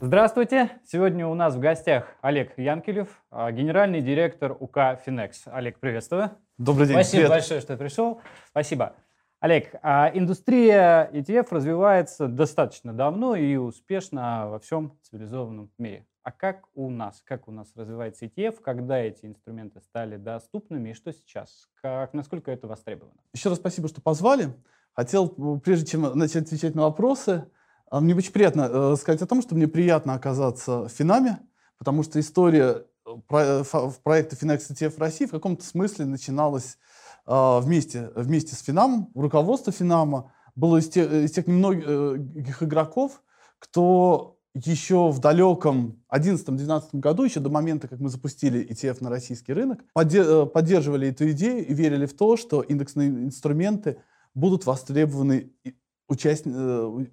Здравствуйте! 0.00 0.70
Сегодня 0.84 1.26
у 1.26 1.34
нас 1.34 1.54
в 1.54 1.60
гостях 1.60 2.14
Олег 2.20 2.58
Янкелев, 2.58 3.08
а, 3.30 3.50
генеральный 3.50 4.02
директор 4.02 4.54
УК 4.58 5.00
«Финекс». 5.02 5.44
Олег, 5.46 5.78
приветствую. 5.78 6.30
Добрый 6.58 6.86
день. 6.86 6.96
Спасибо 6.96 7.22
Привет. 7.22 7.30
большое, 7.30 7.60
что 7.62 7.76
пришел. 7.78 8.20
Спасибо. 8.50 8.96
Олег, 9.40 9.74
а 9.82 10.10
индустрия 10.12 11.08
ETF 11.12 11.48
развивается 11.52 12.28
достаточно 12.28 12.92
давно 12.92 13.34
и 13.34 13.56
успешно 13.56 14.50
во 14.50 14.58
всем 14.58 14.98
цивилизованном 15.02 15.70
мире. 15.78 16.06
А 16.22 16.32
как 16.32 16.66
у 16.74 16.90
нас? 16.90 17.22
Как 17.24 17.48
у 17.48 17.50
нас 17.50 17.72
развивается 17.74 18.26
ETF? 18.26 18.60
Когда 18.60 18.98
эти 18.98 19.24
инструменты 19.24 19.80
стали 19.80 20.16
доступными 20.16 20.90
и 20.90 20.92
что 20.94 21.12
сейчас? 21.12 21.68
Как, 21.80 22.12
насколько 22.12 22.50
это 22.50 22.66
востребовано? 22.66 23.20
Еще 23.32 23.48
раз 23.48 23.58
спасибо, 23.58 23.88
что 23.88 24.00
позвали. 24.00 24.54
Хотел, 24.94 25.28
прежде 25.58 25.86
чем 25.86 26.02
начать 26.16 26.44
отвечать 26.44 26.74
на 26.74 26.82
вопросы, 26.82 27.46
а, 27.90 28.00
мне 28.00 28.14
очень 28.14 28.32
приятно 28.32 28.68
э, 28.70 28.96
сказать 28.96 29.22
о 29.22 29.26
том, 29.26 29.42
что 29.42 29.54
мне 29.54 29.66
приятно 29.66 30.14
оказаться 30.14 30.84
в 30.84 30.88
Финаме, 30.88 31.40
потому 31.78 32.02
что 32.02 32.20
история 32.20 32.84
э, 33.04 33.62
в 33.64 33.98
проекта 34.02 34.36
Finex 34.36 34.70
ETF 34.70 34.98
России 34.98 35.26
в 35.26 35.30
каком-то 35.30 35.64
смысле 35.64 36.06
начиналась 36.06 36.78
а, 37.26 37.60
вместе, 37.60 38.10
вместе 38.14 38.54
с 38.54 38.60
Финамом. 38.60 39.10
Руководство 39.14 39.72
Финама 39.72 40.32
было 40.54 40.76
из 40.76 40.88
тех, 40.88 41.12
из 41.12 41.32
тех 41.32 41.46
немногих 41.46 42.62
игроков, 42.62 43.22
кто 43.58 44.38
еще 44.54 45.10
в 45.10 45.18
далеком 45.18 46.02
2011-2012 46.14 46.82
году, 46.92 47.24
еще 47.24 47.40
до 47.40 47.50
момента, 47.50 47.88
как 47.88 47.98
мы 47.98 48.08
запустили 48.08 48.64
ETF 48.64 48.98
на 49.00 49.10
российский 49.10 49.52
рынок, 49.52 49.80
подде- 49.94 50.44
э, 50.44 50.46
поддерживали 50.46 51.08
эту 51.08 51.30
идею 51.32 51.66
и 51.66 51.74
верили 51.74 52.06
в 52.06 52.16
то, 52.16 52.36
что 52.36 52.60
индексные 52.62 53.08
инструменты 53.08 53.98
будут 54.34 54.66
востребованы 54.66 55.52
и, 55.64 55.70
э, 55.70 56.12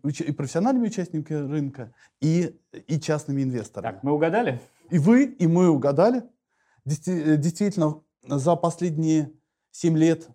уч- 0.03 0.23
и 0.23 0.31
профессиональными 0.31 0.87
участниками 0.87 1.37
рынка, 1.49 1.93
и, 2.19 2.59
и 2.87 2.99
частными 2.99 3.43
инвесторами. 3.43 3.93
Так, 3.93 4.03
мы 4.03 4.11
угадали? 4.11 4.59
И 4.89 4.99
вы, 4.99 5.25
и 5.25 5.47
мы 5.47 5.69
угадали. 5.69 6.23
Действи- 6.85 7.33
э, 7.33 7.37
Действительно, 7.37 8.01
за 8.27 8.55
последние 8.55 9.31
7 9.71 9.97
лет, 9.97 10.29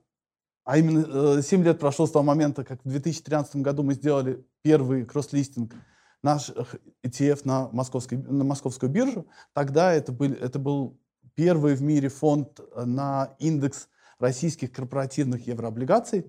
а 0.64 0.78
именно 0.78 1.38
э, 1.38 1.42
7 1.42 1.62
лет 1.62 1.78
прошло 1.78 2.06
с 2.06 2.10
того 2.12 2.24
момента, 2.24 2.64
как 2.64 2.80
в 2.84 2.88
2013 2.88 3.56
году 3.56 3.82
мы 3.82 3.94
сделали 3.94 4.44
первый 4.62 5.04
кросс-листинг 5.04 5.74
наших 6.22 6.76
ETF 7.04 7.42
на, 7.44 7.68
московской, 7.72 8.18
на 8.18 8.44
московскую 8.44 8.90
биржу, 8.90 9.26
тогда 9.52 9.92
это 9.92 10.12
был, 10.12 10.32
это 10.32 10.58
был 10.58 10.98
первый 11.34 11.74
в 11.74 11.82
мире 11.82 12.08
фонд 12.08 12.60
э, 12.60 12.84
на 12.84 13.34
индекс 13.38 13.88
российских 14.18 14.72
корпоративных 14.72 15.46
еврооблигаций, 15.46 16.24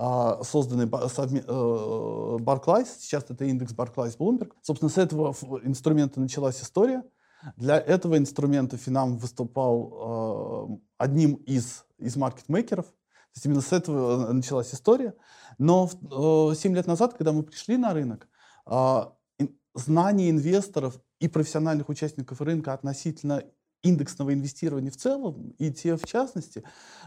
созданный 0.00 0.86
ба- 0.86 1.08
совме- 1.08 1.44
э, 1.46 2.38
Barclays, 2.42 2.88
сейчас 2.98 3.24
это 3.28 3.44
индекс 3.44 3.74
Barclays 3.74 4.16
Bloomberg. 4.16 4.52
Собственно, 4.62 4.90
с 4.90 4.96
этого 4.96 5.34
инструмента 5.62 6.20
началась 6.20 6.62
история. 6.62 7.02
Для 7.56 7.78
этого 7.78 8.16
инструмента 8.16 8.76
Финам 8.76 9.18
выступал 9.18 10.70
э, 10.70 10.78
одним 10.98 11.34
из, 11.34 11.84
из 11.98 12.16
маркетмейкеров. 12.16 12.86
То 12.86 13.36
есть 13.36 13.46
именно 13.46 13.60
с 13.60 13.72
этого 13.72 14.30
э, 14.30 14.32
началась 14.32 14.74
история. 14.74 15.14
Но 15.58 15.88
э, 15.90 16.54
7 16.54 16.74
лет 16.74 16.86
назад, 16.86 17.14
когда 17.14 17.32
мы 17.32 17.42
пришли 17.42 17.76
на 17.76 17.92
рынок, 17.92 18.28
знания 19.74 20.30
инвесторов 20.30 21.00
и 21.18 21.28
профессиональных 21.28 21.88
участников 21.88 22.40
рынка 22.40 22.72
относительно 22.72 23.42
индексного 23.82 24.32
инвестирования 24.34 24.90
в 24.90 24.96
целом, 24.96 25.54
и 25.58 25.72
те 25.72 25.96
в 25.96 26.04
частности, 26.04 26.62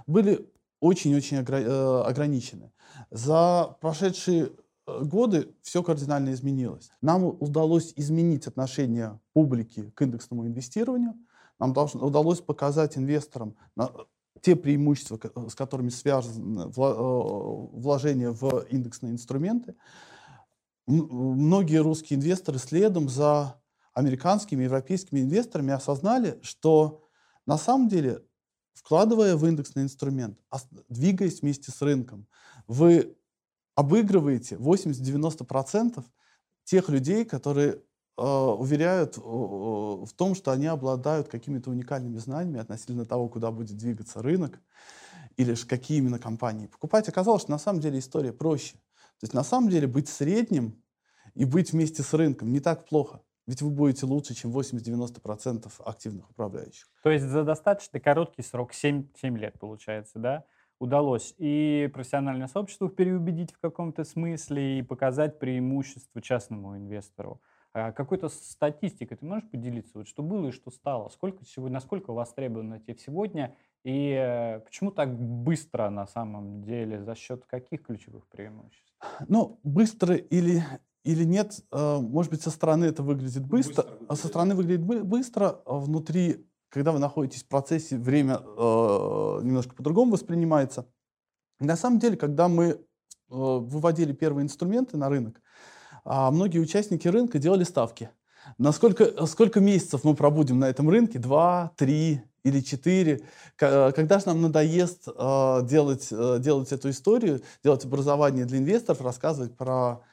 были 0.07 0.52
очень-очень 0.83 1.37
э, 1.37 2.01
ограничены. 2.05 2.73
За 3.09 3.77
прошедшие 3.79 4.51
э, 4.85 5.03
годы 5.03 5.55
все 5.61 5.81
кардинально 5.81 6.33
изменилось. 6.33 6.91
Нам 7.01 7.23
удалось 7.23 7.94
изменить 7.95 8.47
отношение 8.47 9.19
публики 9.31 9.91
к 9.91 10.01
индексному 10.01 10.45
инвестированию. 10.45 11.13
Нам 11.57 11.72
удалось 11.72 12.41
показать 12.41 12.97
инвесторам 12.97 13.55
те 14.41 14.57
преимущества, 14.57 15.17
с 15.47 15.55
которыми 15.55 15.88
связаны 15.88 16.63
э, 16.63 16.72
вложения 16.75 18.31
в 18.31 18.66
индексные 18.69 19.13
инструменты. 19.13 19.75
Многие 20.85 21.81
русские 21.81 22.19
инвесторы 22.19 22.59
следом 22.59 23.07
за 23.07 23.55
американскими, 23.93 24.66
европейскими 24.66 25.22
инвесторами 25.22 25.72
осознали, 25.72 26.39
что 26.41 27.03
на 27.45 27.57
самом 27.57 27.88
деле, 27.88 28.22
вкладывая 28.73 29.35
в 29.35 29.45
индексный 29.45 29.84
инструмент, 29.84 30.39
ос- 30.50 30.67
двигаясь 30.89 31.41
вместе 31.41 31.72
с 31.72 31.81
рынком, 31.81 32.28
вы 32.67 33.16
обыгрываете 33.75 34.56
80-90% 34.56 36.03
тех 36.63 36.89
людей, 36.89 37.25
которые 37.25 37.81
э, 38.17 38.23
уверяют 38.23 39.17
э, 39.17 39.22
в 39.22 40.09
том, 40.16 40.35
что 40.35 40.51
они 40.51 40.67
обладают 40.67 41.28
какими-то 41.28 41.69
уникальными 41.69 42.17
знаниями 42.17 42.59
относительно 42.59 43.06
того, 43.06 43.29
куда 43.29 43.51
будет 43.51 43.78
двигаться 43.78 44.22
рынок 44.22 44.59
или 45.38 45.53
ж 45.53 45.66
какие 45.66 45.97
именно 45.97 46.19
компании 46.19 46.67
покупать. 46.67 47.09
Оказалось, 47.09 47.44
что 47.44 47.51
на 47.51 47.59
самом 47.59 47.81
деле 47.81 48.00
история 48.00 48.34
проще. 48.34 48.73
То 49.19 49.25
есть 49.25 49.34
на 49.34 49.44
самом 49.44 49.69
деле 49.69 49.88
быть 49.88 50.09
средним 50.09 50.84
и 51.34 51.45
быть 51.45 51.72
вместе 51.72 52.03
с 52.03 52.13
рынком 52.13 52.51
не 52.51 52.59
так 52.59 52.88
плохо. 52.88 53.22
Ведь 53.45 53.61
вы 53.61 53.71
будете 53.71 54.05
лучше, 54.05 54.33
чем 54.35 54.51
80-90% 54.51 55.71
активных 55.85 56.29
управляющих. 56.29 56.87
То 57.03 57.09
есть 57.09 57.25
за 57.25 57.43
достаточно 57.43 57.99
короткий 57.99 58.41
срок, 58.41 58.73
7, 58.73 59.07
7 59.15 59.37
лет 59.37 59.59
получается, 59.59 60.19
да, 60.19 60.45
удалось 60.79 61.33
и 61.37 61.89
профессиональное 61.93 62.47
сообщество 62.47 62.89
переубедить 62.89 63.51
в 63.53 63.59
каком-то 63.59 64.03
смысле 64.03 64.79
и 64.79 64.81
показать 64.81 65.39
преимущество 65.39 66.21
частному 66.21 66.77
инвестору. 66.77 67.41
А 67.73 67.91
Какой-то 67.91 68.29
статистикой 68.29 69.17
ты 69.17 69.25
можешь 69.25 69.49
поделиться, 69.49 69.97
вот 69.97 70.07
что 70.07 70.21
было 70.21 70.49
и 70.49 70.51
что 70.51 70.69
стало? 70.69 71.09
Сколько 71.09 71.43
сегодня, 71.43 71.75
насколько 71.75 72.13
востребован 72.13 72.75
ETF 72.75 72.97
сегодня 72.99 73.55
и 73.83 74.11
э, 74.11 74.59
почему 74.59 74.91
так 74.91 75.17
быстро 75.17 75.89
на 75.89 76.05
самом 76.05 76.63
деле, 76.63 77.03
за 77.03 77.15
счет 77.15 77.45
каких 77.45 77.83
ключевых 77.83 78.27
преимуществ? 78.27 78.93
Ну, 79.27 79.59
быстро 79.63 80.15
или, 80.15 80.63
или 81.03 81.24
нет, 81.25 81.59
э, 81.72 81.97
может 82.00 82.31
быть, 82.31 82.41
со 82.41 82.50
стороны 82.50 82.86
это 82.86 83.03
выглядит 83.03 83.46
быстро, 83.46 83.86
а 84.08 84.16
со 84.16 84.28
стороны 84.28 84.56
выглядит 84.56 84.84
бы- 84.84 85.03
быстро, 85.03 85.62
а 85.66 85.75
внутри, 85.75 86.47
когда 86.69 86.91
вы 86.91 87.00
находитесь 87.00 87.44
в 87.44 87.47
процессе, 87.47 87.97
время 87.97 88.36
э, 88.36 89.40
немножко 89.44 89.75
по-другому 89.75 90.14
воспринимается. 90.14 90.88
На 91.59 91.75
самом 91.75 92.00
деле, 92.00 92.16
когда 92.16 92.47
мы 92.47 92.66
э, 92.66 92.78
выводили 93.30 94.14
первые 94.14 94.46
инструменты 94.46 94.97
на 94.97 95.09
рынок, 95.09 95.41
а, 96.06 96.31
многие 96.31 96.59
участники 96.59 97.08
рынка 97.08 97.40
делали 97.40 97.64
ставки. 97.64 98.09
Насколько, 98.58 99.25
сколько 99.25 99.59
месяцев 99.59 100.03
мы 100.03 100.16
пробудем 100.16 100.59
на 100.59 100.70
этом 100.70 100.90
рынке? 100.90 101.18
Два, 101.18 101.72
три 101.78 102.24
или 102.44 102.59
четыре? 102.59 103.22
Когда 103.56 104.20
же 104.20 104.28
нам 104.28 104.41
надоест 104.41 105.08
э, 105.08 105.59
делать, 105.64 106.08
э, 106.12 106.38
делать 106.40 106.72
эту 106.74 106.90
историю, 106.90 107.41
делать 107.64 107.85
образование 107.85 108.46
для 108.46 108.58
инвесторов, 108.58 109.02
рассказывать 109.02 109.56
про 109.56 110.03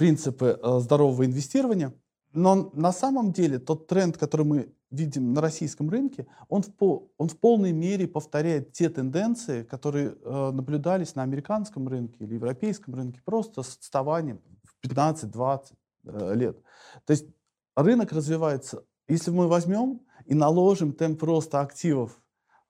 принципы 0.00 0.58
э, 0.62 0.80
здорового 0.80 1.26
инвестирования? 1.26 1.92
Но 2.32 2.70
на 2.72 2.90
самом 2.90 3.32
деле 3.32 3.58
тот 3.58 3.86
тренд, 3.86 4.16
который 4.16 4.46
мы 4.46 4.74
видим 4.90 5.34
на 5.34 5.42
российском 5.42 5.90
рынке, 5.90 6.26
он 6.48 6.62
в, 6.62 6.74
по- 6.74 7.10
он 7.18 7.28
в 7.28 7.38
полной 7.38 7.72
мере 7.72 8.08
повторяет 8.08 8.72
те 8.72 8.88
тенденции, 8.88 9.62
которые 9.62 10.14
э, 10.14 10.50
наблюдались 10.52 11.16
на 11.16 11.22
американском 11.22 11.86
рынке 11.86 12.24
или 12.24 12.34
европейском 12.34 12.94
рынке 12.94 13.20
просто 13.26 13.62
с 13.62 13.76
отставанием 13.76 14.40
в 14.64 14.86
15-20 14.86 15.64
э, 16.04 16.34
лет. 16.34 16.56
То 17.04 17.10
есть 17.10 17.26
рынок 17.76 18.12
развивается. 18.12 18.84
Если 19.06 19.30
мы 19.30 19.48
возьмем 19.48 20.00
и 20.24 20.32
наложим 20.32 20.94
темп 20.94 21.22
роста 21.24 21.60
активов 21.60 22.18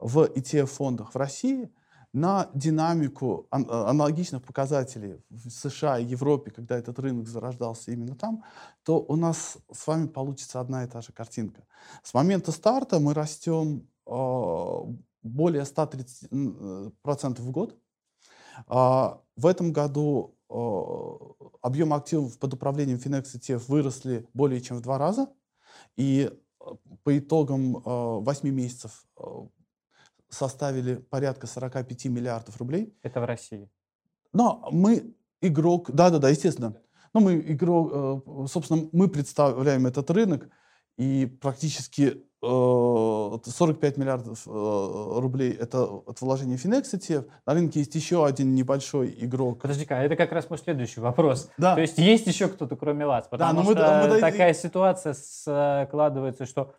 в 0.00 0.24
ETF-фондах 0.24 1.14
в 1.14 1.16
России 1.16 1.70
на 2.12 2.50
динамику 2.54 3.46
э, 3.50 3.56
аналогичных 3.56 4.42
показателей 4.42 5.22
в 5.30 5.50
США 5.50 5.98
и 5.98 6.04
Европе, 6.04 6.50
когда 6.50 6.76
этот 6.76 6.98
рынок 6.98 7.28
зарождался 7.28 7.92
именно 7.92 8.16
там, 8.16 8.42
то 8.82 9.00
у 9.00 9.16
нас 9.16 9.58
с 9.72 9.86
вами 9.86 10.08
получится 10.08 10.60
одна 10.60 10.84
и 10.84 10.88
та 10.88 11.02
же 11.02 11.12
картинка. 11.12 11.64
С 12.02 12.12
момента 12.12 12.50
старта 12.52 12.98
мы 12.98 13.14
растем 13.14 13.88
э, 14.06 14.76
более 15.22 15.62
130% 15.62 16.28
м, 16.32 16.90
э, 17.04 17.42
в 17.42 17.50
год. 17.50 17.76
А, 18.66 19.20
В 19.36 19.46
этом 19.46 19.72
году 19.72 20.36
объем 21.62 21.94
активов 21.94 22.36
под 22.38 22.54
управлением 22.54 22.98
Finex 22.98 23.36
ETF 23.36 23.62
выросли 23.68 24.28
более 24.34 24.60
чем 24.60 24.78
в 24.78 24.80
два 24.80 24.98
раза. 24.98 25.28
И 25.96 26.28
по 27.04 27.16
итогам 27.16 27.74
8 27.74 28.50
месяцев 28.50 29.06
составили 30.30 30.96
порядка 30.96 31.46
45 31.46 32.06
миллиардов 32.06 32.56
рублей. 32.58 32.94
Это 33.02 33.20
в 33.20 33.24
России. 33.24 33.68
Но 34.32 34.68
мы 34.70 35.14
игрок, 35.40 35.90
да-да-да, 35.90 36.28
естественно. 36.28 36.76
Но 37.12 37.20
мы 37.20 37.40
игрок, 37.40 37.90
э, 37.92 38.46
собственно, 38.48 38.88
мы 38.92 39.08
представляем 39.08 39.86
этот 39.86 40.10
рынок, 40.10 40.48
и 40.96 41.26
практически 41.40 42.22
45 42.42 43.96
миллиардов 43.98 44.46
рублей 44.46 45.52
это, 45.52 46.02
это 46.06 46.24
вложение 46.24 46.56
Finex 46.56 46.84
ETF. 46.94 47.26
На 47.44 47.52
рынке 47.52 47.80
есть 47.80 47.94
еще 47.94 48.24
один 48.24 48.54
небольшой 48.54 49.14
игрок. 49.18 49.60
Подожди-ка, 49.60 49.96
это 49.96 50.16
как 50.16 50.32
раз 50.32 50.48
мой 50.48 50.58
следующий 50.58 51.00
вопрос. 51.00 51.50
Да. 51.58 51.74
То 51.74 51.82
есть 51.82 51.98
есть 51.98 52.26
еще 52.26 52.48
кто-то, 52.48 52.76
кроме 52.76 53.04
вас? 53.04 53.26
Потому 53.28 53.62
да, 53.74 54.00
что 54.00 54.08
мы, 54.08 54.14
мы, 54.14 54.20
такая 54.20 54.54
ситуация 54.54 55.14
складывается, 55.14 56.46
что 56.46 56.72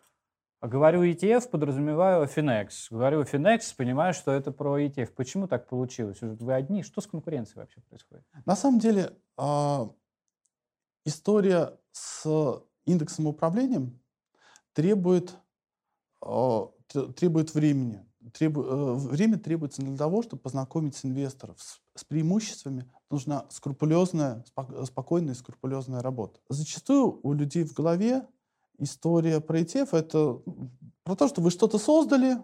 говорю 0.68 1.02
ETF, 1.04 1.48
подразумеваю 1.50 2.26
Finex. 2.26 2.88
Говорю 2.90 3.22
Finex, 3.22 3.74
понимаю, 3.76 4.14
что 4.14 4.32
это 4.32 4.52
про 4.52 4.80
ETF. 4.80 5.12
Почему 5.14 5.48
так 5.48 5.68
получилось? 5.68 6.18
Вы 6.20 6.54
одни? 6.54 6.82
Что 6.82 7.00
с 7.00 7.06
конкуренцией 7.06 7.60
вообще 7.60 7.80
происходит? 7.80 8.24
На 8.44 8.56
самом 8.56 8.78
деле 8.78 9.16
а, 9.36 9.90
история 11.04 11.78
с 11.90 12.26
индексом 12.84 13.26
управлением 13.26 14.00
требует 14.72 15.36
а, 16.20 16.70
требует 17.16 17.54
времени. 17.54 18.04
Требу, 18.32 18.62
э, 18.62 18.94
время 18.94 19.38
требуется 19.38 19.82
для 19.82 19.96
того, 19.96 20.22
чтобы 20.22 20.42
познакомить 20.42 20.98
инвесторов 21.04 21.60
с, 21.60 21.80
с 21.96 22.04
преимуществами. 22.04 22.88
Нужна 23.10 23.46
скрупулезная, 23.50 24.44
спокойная 24.84 25.34
и 25.34 25.36
скрупулезная 25.36 26.02
работа. 26.02 26.38
Зачастую 26.48 27.18
у 27.22 27.32
людей 27.32 27.64
в 27.64 27.72
голове 27.72 28.28
история 28.82 29.40
про 29.40 29.60
ETF— 29.60 29.88
это 29.92 30.40
про 31.04 31.16
то, 31.16 31.28
что 31.28 31.40
вы 31.40 31.50
что-то 31.50 31.78
создали, 31.78 32.38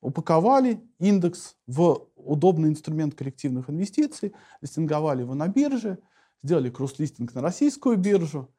упаковали 0.00 0.80
индекс 0.98 1.56
в 1.66 2.08
удобный 2.16 2.68
инструмент 2.68 3.14
коллективных 3.14 3.70
инвестиций, 3.70 4.34
листинговали 4.60 5.22
его 5.22 5.34
на 5.34 5.48
бирже, 5.48 5.98
сделали 6.42 6.70
кросс-листинг 6.70 7.34
на 7.34 7.42
российскую 7.42 7.96
биржу, 7.96 8.50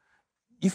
и, 0.60 0.72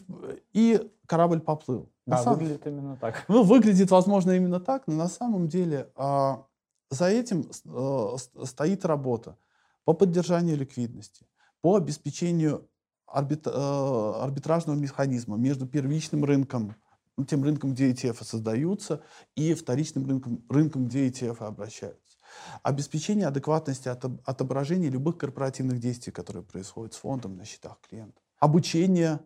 и 0.53 0.91
корабль 1.07 1.41
поплыл. 1.41 1.91
Да, 2.07 2.23
на 2.25 2.33
выглядит 2.33 2.63
самом, 2.63 2.79
именно 2.79 2.97
так. 2.97 3.25
Ну, 3.29 3.43
выглядит, 3.43 3.91
возможно, 3.91 4.33
именно 4.33 4.61
так, 4.61 4.87
но 4.87 4.95
на 4.95 5.09
самом 5.09 5.49
деле 5.49 5.91
а, 5.97 6.47
за 6.91 7.07
этим 7.07 7.49
а, 7.67 8.17
стоит 8.45 8.85
работа 8.85 9.37
по 9.85 9.93
поддержанию 9.93 10.57
ликвидности, 10.57 11.27
по 11.61 11.77
обеспечению 11.77 12.69
арбит, 13.13 13.47
а, 13.47 14.23
арбитражного 14.25 14.77
механизма 14.77 15.37
между 15.37 15.67
первичным 15.67 16.25
рынком, 16.25 16.75
ну, 17.17 17.25
тем 17.25 17.45
рынком, 17.45 17.75
где 17.75 17.93
ETF 17.93 18.25
создаются, 18.25 19.03
и 19.37 19.55
вторичным 19.55 20.07
рынком, 20.07 20.45
рынком 20.49 20.87
где 20.87 21.09
ETF 21.09 21.45
обращаются. 21.45 22.19
Обеспечение 22.63 23.27
адекватности 23.27 23.89
отображения 23.89 24.89
любых 24.89 25.19
корпоративных 25.19 25.79
действий, 25.79 26.13
которые 26.13 26.43
происходят 26.43 26.95
с 26.95 26.97
фондом 26.97 27.37
на 27.37 27.45
счетах 27.45 27.79
клиентов. 27.83 28.23
Обучение 28.39 29.21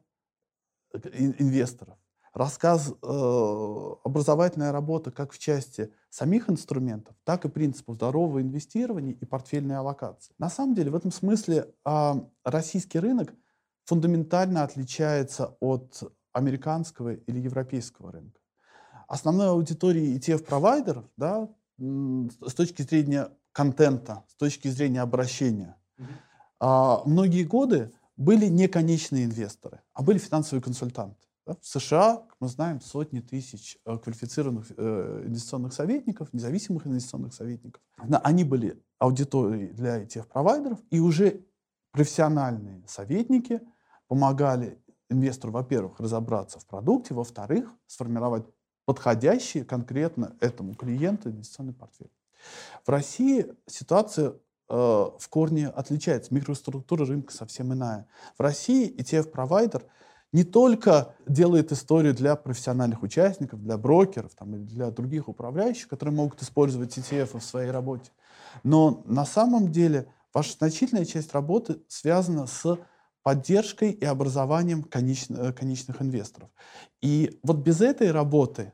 э, 0.93 0.99
инвесторов 1.39 1.97
рассказ, 2.37 2.91
э, 2.91 3.95
образовательная 4.05 4.71
работа 4.71 5.11
как 5.11 5.33
в 5.33 5.39
части 5.39 5.91
самих 6.11 6.51
инструментов, 6.51 7.17
так 7.25 7.47
и 7.47 7.49
принципов 7.49 7.95
здорового 7.95 8.43
инвестирования 8.43 9.15
и 9.15 9.25
портфельной 9.25 9.79
аллокации. 9.79 10.35
На 10.39 10.51
самом 10.51 10.75
деле, 10.75 10.91
в 10.91 10.97
этом 10.97 11.11
смысле 11.11 11.73
э, 11.85 12.13
российский 12.45 12.99
рынок 12.99 13.33
фундаментально 13.87 14.63
отличается 14.63 15.57
от 15.61 16.03
американского 16.33 17.15
или 17.15 17.41
европейского 17.41 18.13
рынка. 18.13 18.41
Основной 19.09 19.49
аудиторией 19.49 20.19
ETF-провайдеров, 20.19 21.05
да, 21.17 21.49
с 21.79 22.55
точки 22.55 22.83
зрения 22.83 23.31
контента, 23.53 24.25
с 24.29 24.35
точки 24.35 24.69
зрения 24.69 25.01
обращения, 25.01 25.77
mm-hmm. 25.99 27.03
многие 27.07 27.45
годы 27.45 27.93
были 28.17 28.47
не 28.47 28.69
конечные 28.69 29.25
инвесторы, 29.25 29.81
а 29.95 30.03
были 30.03 30.19
финансовые 30.19 30.63
консультанты. 30.63 31.27
В 31.47 31.59
США, 31.63 32.17
как 32.17 32.37
мы 32.41 32.49
знаем, 32.49 32.81
сотни 32.81 33.21
тысяч 33.21 33.79
э, 33.85 33.99
квалифицированных 33.99 34.73
э, 34.77 35.23
инвестиционных 35.27 35.73
советников, 35.73 36.33
независимых 36.33 36.89
инвестиционных 36.89 37.35
советников. 37.35 37.81
Они 38.25 38.43
были 38.43 38.83
аудиторией 38.99 39.69
для 39.73 40.03
ETF-провайдеров, 40.03 40.81
и 40.91 40.99
уже 40.99 41.45
профессиональные 41.93 42.83
советники 42.89 43.61
помогали 44.09 44.79
инвестору, 45.09 45.53
во-первых, 45.53 46.01
разобраться 46.01 46.59
в 46.59 46.67
продукте, 46.67 47.15
во-вторых, 47.15 47.71
сформировать 47.87 48.45
подходящий 48.85 49.65
конкретно 49.65 50.37
этому 50.41 50.75
клиенту 50.75 51.31
инвестиционный 51.31 51.75
портфель. 51.75 52.11
В 52.85 52.89
России 52.89 53.47
ситуация 53.67 54.31
э, 54.31 54.35
в 54.69 55.29
корне 55.29 55.69
отличается, 55.69 56.35
микроструктура 56.35 57.05
рынка 57.05 57.33
совсем 57.33 57.73
иная. 57.73 58.09
В 58.37 58.43
России 58.43 58.95
ETF-провайдер– 58.97 59.85
не 60.33 60.45
только 60.45 61.15
делает 61.27 61.73
историю 61.73 62.15
для 62.15 62.37
профессиональных 62.37 63.03
участников, 63.03 63.63
для 63.63 63.79
брокеров 63.79 64.35
там, 64.35 64.55
или 64.55 64.65
для 64.65 64.91
других 64.91 65.29
управляющих, 65.29 65.89
которые 65.89 66.15
могут 66.15 66.43
использовать 66.43 66.97
ETF 66.99 67.39
в 67.39 67.45
своей 67.45 67.71
работе, 67.71 68.11
но 68.63 69.03
на 69.07 69.25
самом 69.25 69.73
деле 69.73 70.13
ваша 70.35 70.53
значительная 70.53 71.05
часть 71.05 71.33
работы 71.33 71.79
связана 71.89 72.47
с 72.47 72.79
поддержкой 73.27 73.91
и 73.91 74.05
образованием 74.05 74.85
конеч, 74.85 75.27
э, 75.31 75.53
конечных 75.53 76.01
инвесторов. 76.01 76.49
И 77.03 77.41
вот 77.43 77.57
без 77.57 77.81
этой 77.81 78.13
работы 78.13 78.73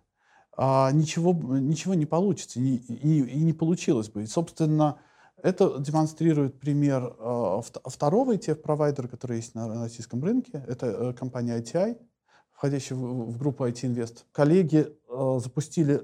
а, 0.55 0.93
ничего, 0.93 1.33
ничего 1.33 1.95
не 1.95 2.05
получится 2.05 2.61
и, 2.61 2.77
и, 2.77 3.23
и 3.23 3.43
не 3.45 3.55
получилось 3.55 4.11
бы. 4.11 4.25
И, 4.25 4.27
собственно, 4.27 4.99
это 5.43 5.79
демонстрирует 5.79 6.61
пример 6.61 7.15
э, 7.19 7.61
второго 7.87 8.35
ETF-провайдера, 8.35 9.09
который 9.09 9.39
есть 9.39 9.55
на 9.55 9.85
российском 9.85 10.23
рынке. 10.23 10.63
Это 10.69 10.87
э, 10.87 11.13
компания 11.15 11.59
ITI, 11.59 11.97
входящая 12.53 12.99
в, 12.99 13.33
в 13.33 13.39
группу 13.39 13.67
IT 13.67 13.81
Invest. 13.85 14.25
Коллеги 14.33 14.87
э, 14.87 15.39
запустили 15.43 16.03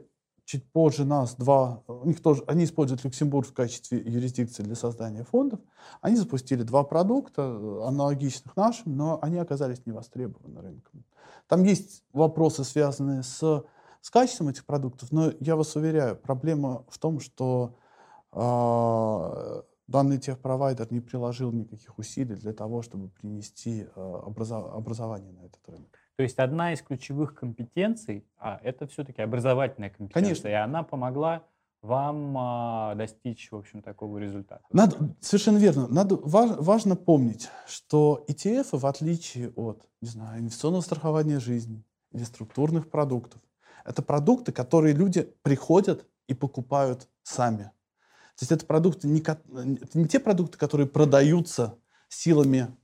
чуть 0.49 0.73
позже 0.73 1.05
нас 1.05 1.35
два, 1.35 1.83
у 1.87 2.07
них 2.07 2.23
тоже, 2.23 2.43
они 2.47 2.65
используют 2.65 3.05
Люксембург 3.05 3.47
в 3.47 3.53
качестве 3.53 3.99
юрисдикции 3.99 4.63
для 4.63 4.77
создания 4.77 5.23
фондов. 5.23 5.61
Они 6.01 6.17
запустили 6.17 6.63
два 6.63 6.85
продукта, 6.85 7.43
аналогичных 7.87 8.57
нашим, 8.57 8.97
но 8.97 9.19
они 9.21 9.37
оказались 9.37 9.85
не 9.85 9.93
востребованы 9.93 10.63
рынком. 10.63 11.05
Там 11.49 11.65
есть 11.65 12.03
вопросы, 12.15 12.65
связанные 12.65 13.25
с, 13.25 13.63
с 14.01 14.11
качеством 14.11 14.49
этих 14.49 14.65
продуктов, 14.65 15.13
но 15.13 15.31
я 15.39 15.55
вас 15.55 15.77
уверяю, 15.77 16.17
проблема 16.17 16.87
в 16.89 16.99
том, 16.99 17.21
что 17.21 17.77
а, 18.33 19.65
данный 19.87 20.17
техпровайдер 20.17 20.91
не 20.91 21.01
приложил 21.01 21.53
никаких 21.53 21.99
усилий 21.99 22.37
для 22.37 22.55
того, 22.55 22.81
чтобы 22.81 23.11
принести 23.11 23.87
а, 23.95 24.23
образование 24.25 25.33
на 25.33 25.41
этот 25.41 25.69
рынок. 25.69 25.98
То 26.19 26.25
есть 26.25 26.41
одна 26.41 26.73
из 26.73 26.83
ключевых 26.83 27.37
компетенций, 27.37 28.27
а 28.41 28.59
это 28.65 28.89
все-таки 28.89 29.23
образовательная 29.23 29.89
компетенция, 29.89 30.25
Конечно. 30.25 30.49
и 30.49 30.53
она 30.53 30.83
помогла 30.83 31.45
вам 31.81 32.37
а, 32.37 32.95
достичь, 32.97 33.53
в 33.53 33.57
общем, 33.57 33.83
такого 33.83 34.19
результата. 34.19 34.65
Надо, 34.73 35.15
совершенно 35.21 35.59
верно. 35.59 35.87
Надо, 35.87 36.17
важ, 36.17 36.57
важно 36.59 36.97
помнить, 36.97 37.49
что 37.69 38.25
ETF, 38.27 38.77
в 38.77 38.85
отличие 38.85 39.51
от, 39.51 39.89
не 40.01 40.09
знаю, 40.09 40.41
инвестиционного 40.41 40.83
страхования 40.83 41.39
жизни 41.39 41.85
или 42.11 42.25
структурных 42.25 42.91
продуктов, 42.91 43.41
это 43.85 44.03
продукты, 44.03 44.51
которые 44.51 44.95
люди 44.95 45.23
приходят 45.43 46.05
и 46.27 46.35
покупают 46.35 47.09
сами. 47.23 47.71
То 48.35 48.43
есть 48.43 48.51
это 48.51 48.67
продукты 48.67 49.07
не, 49.07 49.21
это 49.21 49.97
не 49.97 50.09
те 50.09 50.19
продукты, 50.19 50.59
которые 50.59 50.89
продаются 50.89 51.79
силами 52.09 52.77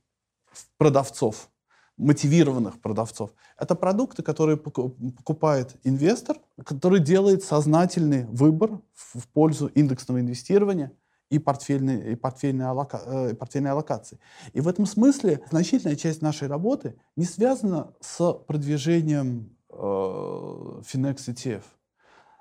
продавцов, 0.77 1.49
мотивированных 1.97 2.81
продавцов. 2.81 3.31
Это 3.57 3.75
продукты, 3.75 4.21
которые 4.21 4.57
покупает 4.57 5.75
инвестор, 5.83 6.37
который 6.65 6.99
делает 6.99 7.43
сознательный 7.43 8.25
выбор 8.25 8.81
в 8.93 9.27
пользу 9.29 9.67
индексного 9.67 10.19
инвестирования 10.19 10.91
и 11.29 11.39
портфельной, 11.39 12.13
и 12.13 12.15
портфельной, 12.15 12.65
аллока, 12.65 13.01
э, 13.05 13.33
портфельной 13.33 13.71
аллокации. 13.71 14.19
И 14.53 14.61
в 14.61 14.67
этом 14.67 14.85
смысле 14.85 15.41
значительная 15.49 15.95
часть 15.95 16.21
нашей 16.21 16.47
работы 16.47 16.95
не 17.15 17.25
связана 17.25 17.93
с 17.99 18.33
продвижением 18.33 19.55
э, 19.69 19.75
Finex 19.75 21.17
ETF. 21.27 21.63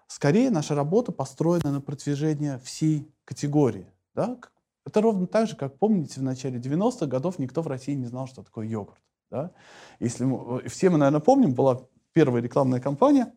Скорее, 0.06 0.50
наша 0.50 0.74
работа 0.74 1.12
построена 1.12 1.72
на 1.72 1.80
продвижение 1.80 2.58
всей 2.58 3.10
категории. 3.24 3.86
Да? 4.14 4.38
Это 4.84 5.00
ровно 5.00 5.26
так 5.26 5.48
же, 5.48 5.56
как 5.56 5.78
помните, 5.78 6.20
в 6.20 6.22
начале 6.22 6.58
90-х 6.58 7.06
годов 7.06 7.38
никто 7.38 7.62
в 7.62 7.68
России 7.68 7.94
не 7.94 8.06
знал, 8.06 8.26
что 8.26 8.42
такое 8.42 8.66
йогурт. 8.66 9.00
Да? 9.30 9.52
Если 10.00 10.24
мы, 10.24 10.60
э, 10.60 10.68
все 10.68 10.90
мы, 10.90 10.98
наверное, 10.98 11.20
помним, 11.20 11.54
была 11.54 11.86
первая 12.12 12.42
рекламная 12.42 12.80
кампания 12.80 13.32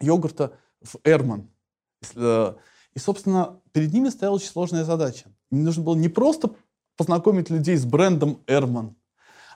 йогурта 0.00 0.56
в 0.80 0.96
Эрман. 1.04 1.50
Э, 2.14 2.54
и, 2.94 2.98
собственно, 2.98 3.60
перед 3.72 3.92
ними 3.92 4.08
стояла 4.08 4.36
очень 4.36 4.48
сложная 4.48 4.84
задача. 4.84 5.28
Им 5.50 5.64
нужно 5.64 5.82
было 5.82 5.94
не 5.94 6.08
просто 6.08 6.54
познакомить 6.96 7.50
людей 7.50 7.76
с 7.76 7.84
брендом 7.84 8.42
Эрман, 8.46 8.96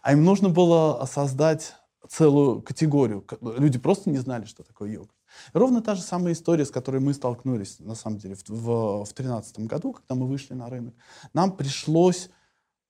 а 0.02 0.12
им 0.12 0.24
нужно 0.24 0.48
было 0.48 1.04
создать 1.06 1.74
целую 2.08 2.62
категорию. 2.62 3.26
Люди 3.40 3.78
просто 3.78 4.10
не 4.10 4.18
знали, 4.18 4.44
что 4.44 4.62
такое 4.62 4.90
йогурт. 4.90 5.14
Ровно 5.52 5.82
та 5.82 5.94
же 5.94 6.02
самая 6.02 6.32
история, 6.32 6.64
с 6.64 6.70
которой 6.70 7.00
мы 7.00 7.12
столкнулись, 7.12 7.80
на 7.80 7.94
самом 7.94 8.18
деле, 8.18 8.34
в 8.34 8.44
2013 8.44 9.60
году, 9.60 9.92
когда 9.92 10.14
мы 10.14 10.28
вышли 10.28 10.54
на 10.54 10.68
рынок. 10.68 10.94
Нам 11.32 11.56
пришлось 11.56 12.30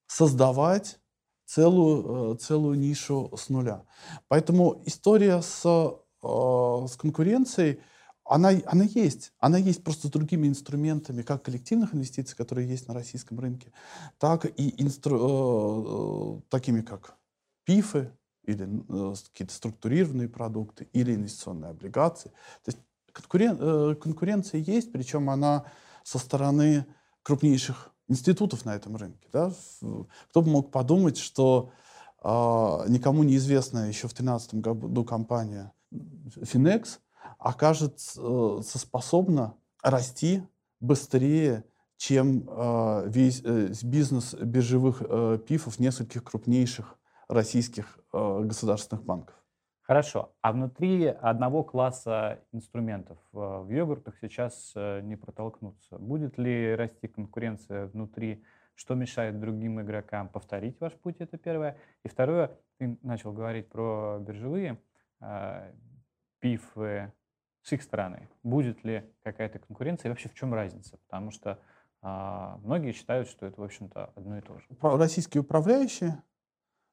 создавать 0.07 0.99
целую, 1.45 2.33
э, 2.33 2.37
целую 2.37 2.77
нишу 2.77 3.31
с 3.35 3.49
нуля. 3.49 3.83
Поэтому 4.27 4.81
история 4.85 5.41
с 5.41 5.63
э, 5.65 5.89
с 6.23 6.95
конкуренцией, 6.97 7.79
она, 8.23 8.49
она 8.65 8.85
есть. 8.85 9.31
Она 9.37 9.59
есть 9.59 9.83
просто 9.83 10.09
другими 10.09 10.47
инструментами, 10.47 11.21
как 11.21 11.43
коллективных 11.43 11.93
инвестиций, 11.93 12.35
которые 12.35 12.67
есть 12.67 12.87
на 12.87 12.95
российском 12.95 13.39
рынке, 13.39 13.71
так 14.17 14.45
и 14.45 14.83
инстру, 14.83 16.39
э, 16.39 16.41
такими 16.49 16.81
как 16.81 17.15
ПИФы 17.65 18.11
или 18.45 18.67
какие-то 19.31 19.53
структурированные 19.53 20.29
продукты 20.29 20.87
или 20.93 21.13
инвестиционные 21.13 21.71
облигации. 21.71 22.29
То 22.63 22.71
есть 22.71 22.79
конкурен, 23.11 23.95
конкуренция 23.95 24.61
есть, 24.61 24.91
причем 24.91 25.29
она 25.29 25.65
со 26.03 26.19
стороны 26.19 26.85
крупнейших 27.23 27.94
институтов 28.07 28.65
на 28.65 28.75
этом 28.75 28.95
рынке. 28.95 29.27
Да? 29.31 29.51
Кто 30.29 30.41
бы 30.41 30.49
мог 30.49 30.71
подумать, 30.71 31.17
что 31.17 31.71
э, 32.23 32.27
никому 32.27 33.23
неизвестная 33.23 33.87
еще 33.87 34.07
в 34.07 34.13
2013 34.13 34.55
году 34.55 35.03
компания 35.03 35.71
Finex 35.91 36.99
окажется 37.39 38.19
э, 38.21 38.61
способна 38.63 39.55
расти 39.81 40.43
быстрее, 40.79 41.65
чем 41.97 42.47
э, 42.47 43.03
весь 43.07 43.41
э, 43.43 43.73
бизнес 43.83 44.33
биржевых 44.33 45.01
э, 45.01 45.39
пифов 45.47 45.79
нескольких 45.79 46.23
крупнейших 46.23 46.97
российских 47.27 47.99
э, 48.13 48.41
государственных 48.43 49.03
банков. 49.03 49.35
Хорошо. 49.87 50.33
А 50.41 50.51
внутри 50.51 51.05
одного 51.05 51.63
класса 51.63 52.39
инструментов 52.51 53.19
э, 53.33 53.37
в 53.37 53.69
йогуртах 53.69 54.15
сейчас 54.19 54.73
э, 54.75 55.01
не 55.01 55.15
протолкнуться. 55.15 55.99
Будет 55.99 56.39
ли 56.39 56.73
расти 56.73 57.07
конкуренция 57.07 57.85
внутри, 57.85 58.43
что 58.73 58.95
мешает 58.95 59.39
другим 59.39 59.79
игрокам 59.79 60.27
повторить 60.27 60.79
ваш 60.79 60.93
путь, 60.93 61.17
это 61.19 61.37
первое. 61.37 61.77
И 62.03 62.07
второе, 62.07 62.57
ты 62.79 62.97
начал 63.03 63.31
говорить 63.31 63.69
про 63.69 64.17
биржевые 64.19 64.81
э, 65.21 65.71
пифы 66.39 67.13
с 67.61 67.71
их 67.71 67.83
стороны. 67.83 68.27
Будет 68.41 68.83
ли 68.83 69.03
какая-то 69.21 69.59
конкуренция 69.59 70.09
и 70.09 70.11
вообще 70.11 70.29
в 70.29 70.33
чем 70.33 70.51
разница? 70.51 70.97
Потому 71.07 71.29
что 71.29 71.59
э, 72.01 72.57
многие 72.63 72.91
считают, 72.91 73.27
что 73.27 73.45
это, 73.45 73.61
в 73.61 73.63
общем-то, 73.63 74.13
одно 74.15 74.39
и 74.39 74.41
то 74.41 74.57
же. 74.57 74.65
Российские 74.81 75.41
управляющие 75.41 76.23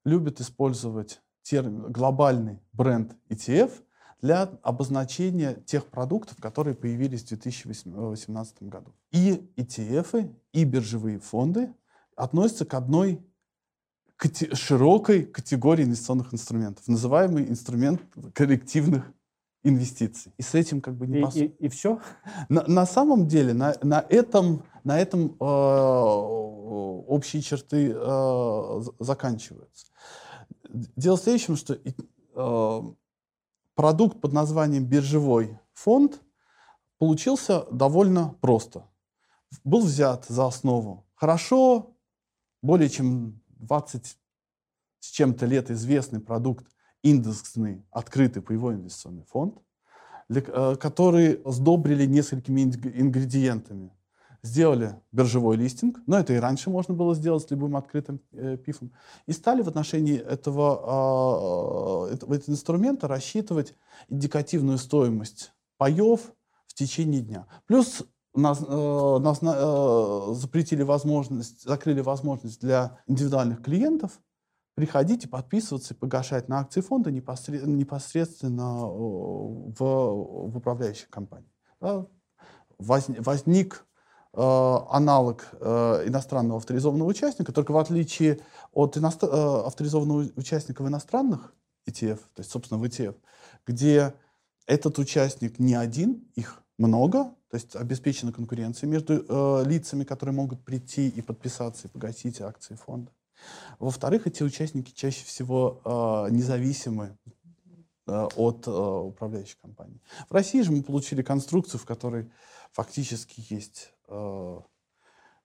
любят 0.04 0.40
использовать 0.40 1.22
термин, 1.42 1.92
глобальный 1.92 2.60
бренд 2.72 3.16
ETF 3.28 3.72
для 4.20 4.42
обозначения 4.62 5.54
тех 5.54 5.86
продуктов, 5.86 6.36
которые 6.38 6.74
появились 6.74 7.24
в 7.24 7.28
2018 7.28 8.62
году. 8.62 8.94
И 9.10 9.50
ETF, 9.56 10.32
и 10.52 10.64
биржевые 10.64 11.18
фонды 11.18 11.74
относятся 12.16 12.64
к 12.64 12.74
одной 12.74 13.24
широкой 14.52 15.24
категории 15.24 15.84
инвестиционных 15.84 16.32
инструментов, 16.32 16.86
называемый 16.86 17.48
инструмент 17.48 18.00
коллективных 18.34 19.12
инвестиций. 19.64 20.32
И 20.38 20.42
с 20.42 20.54
этим 20.54 20.80
как 20.80 20.96
бы 20.96 21.06
не 21.06 21.18
и, 21.18 21.22
пос... 21.22 21.36
и, 21.36 21.44
и 21.58 21.68
все? 21.68 22.00
На, 22.48 22.64
на 22.66 22.86
самом 22.86 23.26
деле 23.26 23.52
на, 23.52 23.74
на 23.82 24.04
этом, 24.08 24.64
на 24.84 25.00
этом 25.00 25.36
э, 25.40 25.44
общие 25.44 27.42
черты 27.42 27.92
э, 27.94 28.82
заканчиваются. 28.98 29.86
Дело 30.72 31.16
в 31.16 31.20
следующем, 31.20 31.56
что 31.56 31.74
э, 31.74 32.82
продукт 33.74 34.20
под 34.20 34.32
названием 34.32 34.86
биржевой 34.86 35.58
фонд 35.74 36.22
получился 36.98 37.66
довольно 37.70 38.34
просто. 38.40 38.88
Был 39.64 39.82
взят 39.82 40.24
за 40.26 40.46
основу 40.46 41.06
хорошо, 41.14 41.94
более 42.62 42.88
чем 42.88 43.42
20 43.48 44.18
с 45.00 45.10
чем-то 45.10 45.46
лет 45.46 45.70
известный 45.70 46.20
продукт, 46.20 46.66
индексный, 47.02 47.84
открытый 47.90 48.40
паевой 48.40 48.74
инвестиционный 48.74 49.24
фонд, 49.24 49.58
э, 50.30 50.76
который 50.76 51.42
сдобрили 51.44 52.06
несколькими 52.06 52.62
ингредиентами 52.62 53.90
сделали 54.42 55.00
биржевой 55.12 55.56
листинг, 55.56 56.00
но 56.06 56.18
это 56.18 56.32
и 56.32 56.38
раньше 56.38 56.68
можно 56.68 56.94
было 56.94 57.14
сделать 57.14 57.44
с 57.44 57.50
любым 57.50 57.76
открытым 57.76 58.20
э, 58.32 58.56
пифом, 58.56 58.92
и 59.26 59.32
стали 59.32 59.62
в 59.62 59.68
отношении 59.68 60.18
этого, 60.18 62.08
э, 62.10 62.14
этого 62.14 62.36
инструмента 62.36 63.06
рассчитывать 63.06 63.74
индикативную 64.08 64.78
стоимость 64.78 65.52
паев 65.78 66.32
в 66.66 66.74
течение 66.74 67.20
дня. 67.20 67.46
Плюс 67.66 68.02
нас, 68.34 68.60
э, 68.66 69.18
нас 69.20 69.38
э, 69.42 70.34
запретили 70.34 70.82
возможность, 70.82 71.62
закрыли 71.62 72.00
возможность 72.00 72.60
для 72.60 72.98
индивидуальных 73.06 73.62
клиентов 73.62 74.20
приходить 74.74 75.24
и 75.24 75.28
подписываться 75.28 75.94
и 75.94 75.96
погашать 75.96 76.48
на 76.48 76.60
акции 76.60 76.80
фонда 76.80 77.12
непосредственно, 77.12 77.76
непосредственно 77.76 78.86
в, 78.86 79.76
в 79.76 80.56
управляющей 80.56 81.06
компании. 81.10 81.52
Да? 81.78 82.06
Возник 82.78 83.84
Э, 83.84 83.91
аналог 84.34 85.46
э, 85.60 86.04
иностранного 86.06 86.58
авторизованного 86.58 87.08
участника, 87.08 87.52
только 87.52 87.72
в 87.72 87.78
отличие 87.78 88.40
от 88.72 88.96
иностр... 88.96 89.28
Э, 89.30 89.66
авторизованного 89.66 90.30
участника 90.36 90.82
в 90.82 90.88
иностранных 90.88 91.54
ETF, 91.86 92.18
то 92.34 92.40
есть, 92.40 92.50
собственно, 92.50 92.80
в 92.80 92.84
ETF, 92.84 93.14
где 93.66 94.14
этот 94.66 94.98
участник 94.98 95.58
не 95.58 95.74
один, 95.74 96.24
их 96.34 96.62
много, 96.78 97.24
то 97.50 97.56
есть 97.56 97.76
обеспечена 97.76 98.32
конкуренция 98.32 98.88
между 98.88 99.24
э, 99.28 99.64
лицами, 99.66 100.04
которые 100.04 100.34
могут 100.34 100.64
прийти 100.64 101.08
и 101.08 101.20
подписаться 101.20 101.88
и 101.88 101.90
погасить 101.90 102.40
акции 102.40 102.74
фонда. 102.74 103.12
Во-вторых, 103.78 104.26
эти 104.26 104.42
участники 104.42 104.92
чаще 104.92 105.24
всего 105.24 105.80
э, 105.84 106.32
независимы 106.32 107.18
э, 108.06 108.28
от 108.36 108.66
э, 108.66 108.70
управляющей 108.70 109.56
компании. 109.60 110.00
В 110.30 110.32
России 110.32 110.62
же 110.62 110.72
мы 110.72 110.82
получили 110.82 111.22
конструкцию, 111.22 111.80
в 111.80 111.84
которой 111.84 112.30
фактически 112.72 113.44
есть 113.48 113.92
Э, 114.12 114.60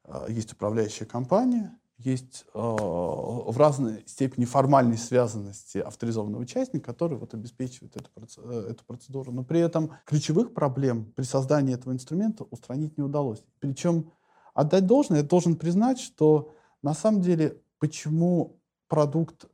э, 0.04 0.26
есть 0.30 0.54
управляющая 0.54 1.08
компания, 1.08 1.78
есть 1.98 2.46
э, 2.54 2.60
в 2.60 3.56
разной 3.58 4.04
степени 4.06 4.46
формальной 4.46 4.98
связанности 4.98 5.80
авторизованного 5.80 6.42
участника, 6.42 6.94
который 6.94 7.18
вот 7.18 7.34
обеспечивает 7.34 7.96
эту, 7.96 8.84
процедуру. 8.86 9.32
Но 9.32 9.44
при 9.44 9.62
этом 9.62 9.92
ключевых 10.06 10.54
проблем 10.54 11.12
при 11.16 11.24
создании 11.24 11.74
этого 11.74 11.94
инструмента 11.94 12.44
устранить 12.52 12.98
не 12.98 13.04
удалось. 13.04 13.44
Причем 13.60 14.12
отдать 14.54 14.86
должное, 14.86 15.22
я 15.22 15.24
должен 15.24 15.56
признать, 15.56 16.00
что 16.00 16.54
на 16.84 16.94
самом 16.94 17.22
деле 17.22 17.60
почему 17.80 18.60
продукт 18.88 19.46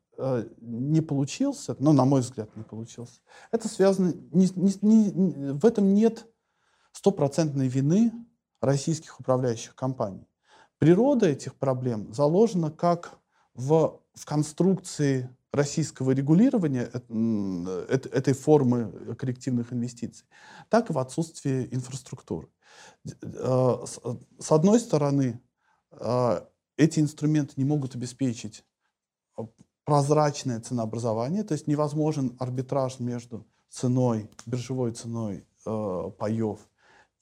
не 0.60 1.02
получился, 1.02 1.76
ну, 1.80 1.92
на 1.92 2.06
мой 2.06 2.22
взгляд, 2.22 2.56
не 2.56 2.64
получился, 2.64 3.20
это 3.52 3.68
связано, 3.68 4.14
не, 4.32 4.48
не, 4.56 4.76
не, 4.82 5.54
в 5.54 5.66
этом 5.66 5.94
нет 5.96 6.28
стопроцентной 6.94 7.68
вины 7.68 8.12
российских 8.62 9.20
управляющих 9.20 9.76
компаний. 9.76 10.26
Природа 10.80 11.28
этих 11.28 11.56
проблем 11.56 12.14
заложена 12.14 12.72
как 12.72 13.20
в, 13.54 14.00
в 14.14 14.26
конструкции 14.26 15.30
российского 15.52 16.12
регулирования 16.12 16.90
этой 18.12 18.34
формы 18.34 19.16
коллективных 19.16 19.72
инвестиций, 19.72 20.26
так 20.70 20.90
и 20.90 20.94
в 20.94 20.98
отсутствии 20.98 21.68
инфраструктуры. 21.72 22.50
Э, 23.22 23.86
с 24.40 24.52
одной 24.52 24.80
стороны, 24.80 25.40
э, 25.92 26.42
эти 26.78 27.00
инструменты 27.00 27.54
не 27.58 27.66
могут 27.66 27.96
обеспечить 27.96 28.66
прозрачное 29.86 30.60
ценообразование, 30.60 31.44
то 31.44 31.54
есть 31.54 31.68
невозможен 31.68 32.36
арбитраж 32.40 33.00
между 33.00 33.46
ценой, 33.70 34.30
биржевой 34.46 34.92
ценой 34.92 35.46
э, 35.66 36.12
паев 36.18 36.60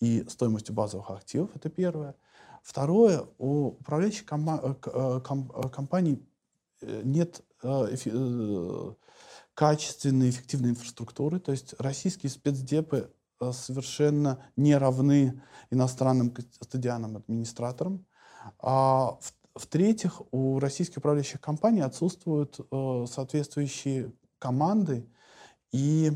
и 0.01 0.25
стоимостью 0.27 0.75
базовых 0.75 1.11
активов, 1.11 1.55
это 1.55 1.69
первое. 1.69 2.15
Второе, 2.63 3.25
у 3.37 3.67
управляющих 3.67 4.23
э, 4.23 4.75
э, 4.85 5.19
э, 5.23 5.69
компаний 5.69 6.21
нет 6.81 7.41
качественной, 9.53 10.31
эффективной 10.31 10.71
инфраструктуры, 10.71 11.39
то 11.39 11.51
есть 11.51 11.75
российские 11.77 12.31
спецдепы 12.31 13.13
совершенно 13.51 14.43
не 14.55 14.75
равны 14.75 15.41
иностранным 15.69 16.33
стадианам 16.59 17.17
администраторам. 17.17 18.05
А 18.59 19.19
в-третьих, 19.53 20.21
у 20.31 20.59
российских 20.59 20.97
управляющих 20.97 21.39
компаний 21.39 21.81
отсутствуют 21.81 22.59
соответствующие 23.07 24.11
команды 24.39 25.07
и 25.71 26.11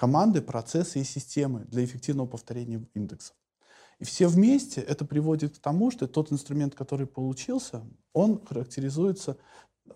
команды, 0.00 0.40
процессы 0.40 1.00
и 1.00 1.04
системы 1.04 1.66
для 1.66 1.84
эффективного 1.84 2.26
повторения 2.26 2.82
индексов. 2.94 3.36
И 3.98 4.04
все 4.04 4.28
вместе 4.28 4.80
это 4.80 5.04
приводит 5.04 5.58
к 5.58 5.60
тому, 5.60 5.90
что 5.90 6.08
тот 6.08 6.32
инструмент, 6.32 6.74
который 6.74 7.06
получился, 7.06 7.82
он 8.14 8.42
характеризуется 8.42 9.36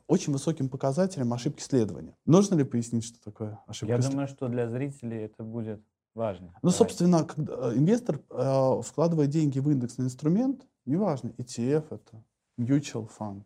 очень 0.07 0.35
высоким 0.35 0.69
показателем 0.69 1.33
ошибки 1.33 1.63
следования. 1.63 2.15
Нужно 2.27 2.57
ли 2.57 2.65
пояснить, 2.65 3.05
что 3.05 3.19
такое 3.25 3.59
ошибка 3.67 3.95
Я 3.95 3.99
думаю, 3.99 4.29
что 4.29 4.49
для 4.49 4.69
зрителей 4.69 5.23
это 5.23 5.43
будет 5.43 5.81
важно. 6.15 6.49
Ну, 6.61 6.69
Давай. 6.69 6.77
собственно, 6.77 7.25
когда 7.25 7.71
э, 7.71 7.79
инвестор 7.79 8.21
э, 8.29 8.83
вкладывает 8.83 9.31
деньги 9.31 9.59
в 9.59 9.71
индексный 9.71 10.05
инструмент, 10.05 10.67
неважно, 10.85 11.31
ETF 11.39 11.87
это, 11.93 12.23
mutual 12.59 13.11
fund, 13.19 13.45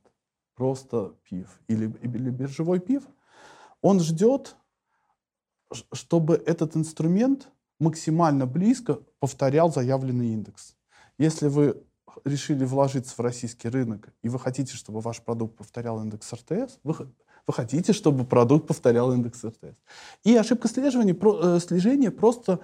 просто 0.56 1.14
PIF 1.30 1.46
или, 1.68 1.84
или 2.02 2.30
биржевой 2.30 2.80
PIF, 2.80 3.04
он 3.80 4.00
ждет 4.00 4.56
чтобы 5.92 6.34
этот 6.46 6.76
инструмент 6.76 7.48
максимально 7.78 8.46
близко 8.46 9.00
повторял 9.20 9.72
заявленный 9.72 10.28
индекс. 10.28 10.76
Если 11.18 11.48
вы 11.48 11.82
решили 12.24 12.64
вложиться 12.64 13.14
в 13.14 13.20
российский 13.20 13.68
рынок, 13.68 14.12
и 14.22 14.28
вы 14.28 14.38
хотите, 14.38 14.74
чтобы 14.74 15.00
ваш 15.00 15.22
продукт 15.22 15.56
повторял 15.56 16.02
индекс 16.02 16.32
РТС, 16.32 16.78
вы, 16.82 16.94
вы 17.46 17.54
хотите, 17.54 17.92
чтобы 17.92 18.24
продукт 18.24 18.66
повторял 18.66 19.12
индекс 19.12 19.44
РТС. 19.44 19.76
И 20.24 20.36
ошибка 20.36 20.68
слежения, 20.68 21.14
про, 21.14 21.56
э, 21.56 21.60
слежения 21.60 22.10
просто 22.10 22.60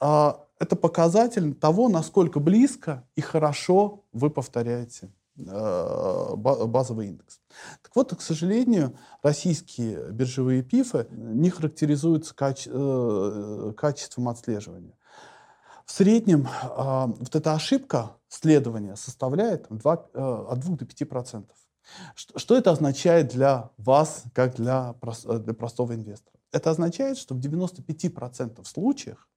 э, 0.00 0.32
это 0.58 0.76
показатель 0.76 1.54
того, 1.54 1.88
насколько 1.88 2.40
близко 2.40 3.06
и 3.14 3.20
хорошо 3.20 4.04
вы 4.12 4.30
повторяете 4.30 5.10
базовый 5.38 7.08
индекс. 7.08 7.40
Так 7.82 7.94
вот, 7.94 8.14
к 8.14 8.20
сожалению, 8.20 8.96
российские 9.22 10.10
биржевые 10.10 10.62
пифы 10.62 11.06
не 11.10 11.50
характеризуются 11.50 12.34
каче 12.34 12.70
э, 12.72 13.72
качеством 13.76 14.28
отслеживания. 14.28 14.98
В 15.84 15.92
среднем 15.92 16.46
э, 16.46 17.06
вот 17.18 17.34
эта 17.34 17.54
ошибка 17.54 18.16
следования 18.28 18.96
составляет 18.96 19.66
2, 19.70 20.08
э, 20.14 20.46
от 20.50 20.60
2 20.60 20.76
до 20.76 20.84
5 20.84 21.08
процентов. 21.08 21.56
Что, 22.14 22.56
это 22.56 22.72
означает 22.72 23.28
для 23.28 23.70
вас, 23.78 24.24
как 24.34 24.56
для, 24.56 24.94
для 25.24 25.54
простого 25.54 25.94
инвестора? 25.94 26.36
Это 26.52 26.70
означает, 26.70 27.16
что 27.16 27.34
в 27.34 27.38
95% 27.38 28.64
случаях 28.64 29.28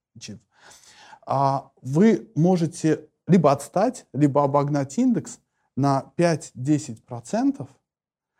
а, 1.25 1.71
вы 1.81 2.29
можете 2.35 3.07
либо 3.27 3.51
отстать, 3.51 4.05
либо 4.13 4.43
обогнать 4.43 4.97
индекс 4.97 5.39
на 5.75 6.11
5-10% 6.17 7.67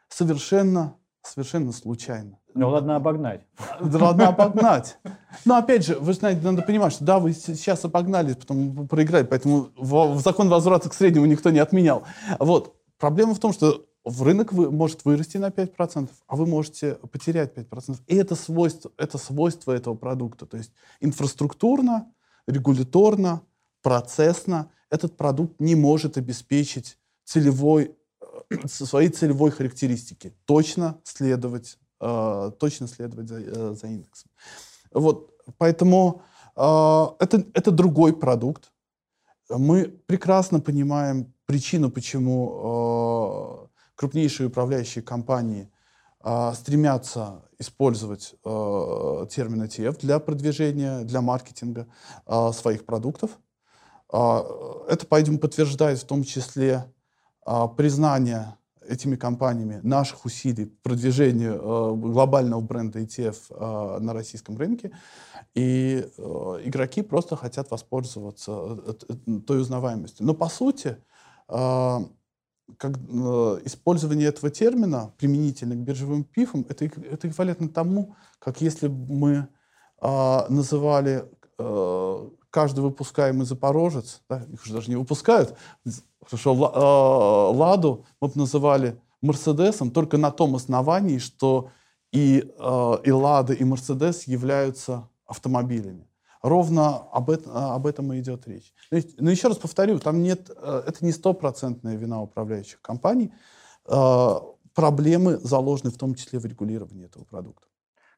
совершенно, 0.10 0.96
совершенно 1.24 1.72
случайно. 1.72 2.40
Ну, 2.54 2.70
ладно 2.70 2.98
обогнать. 2.98 3.42
Да, 3.80 4.00
ладно 4.00 4.28
обогнать. 4.28 4.98
Но 5.46 5.56
опять 5.56 5.86
же, 5.86 5.98
вы 5.98 6.14
знаете, 6.14 6.42
надо 6.42 6.62
понимать, 6.64 6.94
что 6.94 7.06
да, 7.06 7.20
вы 7.20 7.34
сейчас 7.34 7.86
обогнали, 7.86 8.34
потом 8.34 8.88
проиграли, 8.88 9.26
поэтому 9.26 9.70
в, 9.78 10.20
закон 10.20 10.50
возврата 10.50 10.90
к 10.90 10.94
среднему 10.94 11.26
никто 11.26 11.50
не 11.50 11.60
отменял. 11.60 12.04
Вот. 12.40 12.76
Проблема 12.98 13.34
в 13.34 13.40
том, 13.40 13.54
что 13.54 13.86
в 14.04 14.24
рынок 14.24 14.52
вы, 14.52 14.72
может 14.72 15.06
вырасти 15.06 15.38
на 15.38 15.50
5%, 15.50 16.10
а 16.28 16.36
вы 16.36 16.46
можете 16.46 16.96
потерять 17.12 17.56
5%. 17.56 18.00
И 18.08 18.16
это 18.16 18.36
свойство, 18.36 18.92
это 18.98 19.18
свойство 19.18 19.72
этого 19.72 19.96
продукта. 19.96 20.46
То 20.46 20.58
есть 20.58 20.72
инфраструктурно, 21.00 22.12
регуляторно, 22.48 23.42
процессно 23.82 24.72
этот 24.90 25.16
продукт 25.18 25.60
не 25.60 25.76
может 25.76 26.18
обеспечить 26.18 26.98
целевой, 27.32 27.96
э, 28.50 28.68
своей 28.68 29.10
целевой 29.10 29.52
характеристики. 29.52 30.34
Точно 30.46 31.00
следовать 31.04 31.78
э, 32.02 32.52
точно 32.60 32.88
следовать 32.88 33.30
за, 33.30 33.40
э, 33.40 33.76
за 33.80 33.88
индексом. 33.88 34.32
Вот, 34.92 35.32
поэтому 35.58 36.24
э, 36.56 37.06
это, 37.20 37.46
это 37.54 37.72
другой 37.72 38.14
продукт. 38.14 38.72
Мы 39.50 39.86
прекрасно 40.06 40.60
понимаем 40.60 41.34
причину, 41.46 41.92
почему 41.92 43.68
э, 43.68 43.68
крупнейшие 43.96 44.48
управляющие 44.48 45.04
компании 45.04 45.70
э, 46.24 46.54
стремятся 46.56 47.44
использовать 47.60 48.36
э, 48.44 49.26
термин 49.30 49.64
ETF 49.64 50.00
для 50.02 50.20
продвижения, 50.20 51.04
для 51.04 51.22
маркетинга 51.22 51.88
э, 52.26 52.52
своих 52.54 52.86
продуктов. 52.86 53.32
Э, 54.12 54.40
это, 54.90 55.06
по-видимому, 55.06 55.40
подтверждает 55.40 56.00
в 56.00 56.06
том 56.06 56.24
числе 56.24 56.92
признание 57.78 58.56
этими 58.88 59.16
компаниями 59.16 59.80
наших 59.84 60.26
усилий 60.26 60.66
по 60.66 60.90
продвижению 60.90 61.54
э, 61.54 61.96
глобального 61.96 62.62
бренда 62.62 63.00
ETF 63.00 63.38
э, 63.50 64.00
на 64.00 64.14
российском 64.14 64.58
рынке. 64.58 64.92
И 65.54 66.06
э, 66.18 66.22
игроки 66.64 67.02
просто 67.02 67.36
хотят 67.36 67.70
воспользоваться 67.72 68.52
э, 68.52 68.94
э, 69.10 69.40
той 69.46 69.62
узнаваемостью. 69.62 70.26
Но 70.26 70.34
по 70.34 70.50
сути, 70.50 70.98
э, 71.48 72.00
как, 72.78 72.98
э, 72.98 73.60
использование 73.66 74.28
этого 74.28 74.50
термина 74.50 75.14
применительно 75.18 75.76
к 75.76 75.80
биржевым 75.80 76.24
пифам, 76.24 76.66
это, 76.68 76.86
это 76.86 77.28
эквивалентно 77.28 77.70
тому, 77.70 78.16
как 78.40 78.62
если 78.62 78.88
бы 78.88 79.14
мы 79.14 79.48
э, 80.02 80.46
называли 80.50 81.26
э, 81.60 82.30
каждый 82.50 82.80
выпускаемый 82.80 83.46
запорожец, 83.46 84.22
да, 84.28 84.44
их 84.52 84.64
уже 84.64 84.74
даже 84.74 84.90
не 84.90 84.96
выпускают, 84.96 85.56
хорошо, 86.26 86.54
э, 86.54 87.58
Ладу 87.58 88.06
мы 88.20 88.28
бы 88.28 88.34
называли 88.36 89.00
Мерседесом 89.22 89.92
только 89.92 90.18
на 90.18 90.32
том 90.32 90.56
основании, 90.56 91.18
что 91.18 91.70
и, 92.12 92.44
э, 92.58 92.98
и 93.04 93.12
Лада, 93.12 93.54
и 93.54 93.64
Мерседес 93.64 94.24
являются 94.24 95.08
автомобилями. 95.26 96.08
Ровно 96.42 96.98
об, 96.98 97.30
это, 97.30 97.76
об 97.76 97.86
этом 97.86 98.12
и 98.14 98.20
идет 98.20 98.48
речь. 98.48 98.74
Но 98.90 99.30
еще 99.30 99.48
раз 99.48 99.58
повторю, 99.58 100.00
там 100.00 100.22
нет, 100.24 100.50
э, 100.50 100.84
это 100.88 101.06
не 101.06 101.12
стопроцентная 101.12 101.96
вина 101.96 102.22
управляющих 102.22 102.82
компаний. 102.82 103.32
Проблемы 104.74 105.38
заложены 105.38 105.92
в 105.92 105.98
том 105.98 106.16
числе 106.16 106.40
в 106.40 106.46
регулировании 106.46 107.06
этого 107.06 107.26
продукта. 107.26 107.68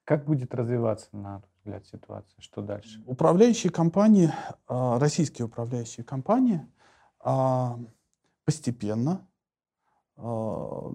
Как 0.03 0.25
будет 0.25 0.53
развиваться, 0.53 1.07
на 1.13 1.41
взгляд, 1.57 1.85
ситуация? 1.87 2.39
Что 2.39 2.61
дальше? 2.61 3.01
Управляющие 3.05 3.71
компании, 3.71 4.31
российские 4.67 5.45
управляющие 5.45 6.03
компании– 6.03 6.65
постепенно, 8.45 9.27
а, 10.15 10.91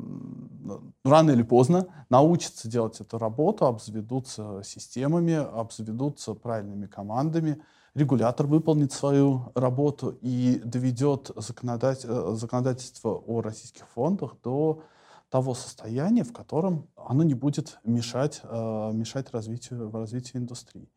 рано 1.04 1.30
или 1.30 1.42
поздно 1.42 1.86
научатся 2.08 2.68
делать 2.68 3.00
эту 3.00 3.18
работу, 3.18 3.66
обзаведутся 3.66 4.62
системами, 4.62 5.34
обзаведутся 5.34 6.34
правильными 6.34 6.86
командами, 6.86 7.60
регулятор 7.94 8.46
выполнит 8.46 8.92
свою 8.92 9.50
работу 9.54 10.16
и 10.20 10.60
доведет 10.64 11.30
законодательство 11.36 13.10
о 13.10 13.40
российских 13.40 13.88
фондах 13.88 14.36
до 14.42 14.82
того 15.30 15.54
состояния, 15.54 16.24
в 16.24 16.32
котором 16.32 16.88
оно 16.96 17.22
не 17.22 17.34
будет 17.34 17.78
мешать, 17.84 18.40
а, 18.44 18.92
мешать 18.92 19.32
развитию, 19.32 19.90
развитию 19.90 20.42
индустрии. 20.42 20.88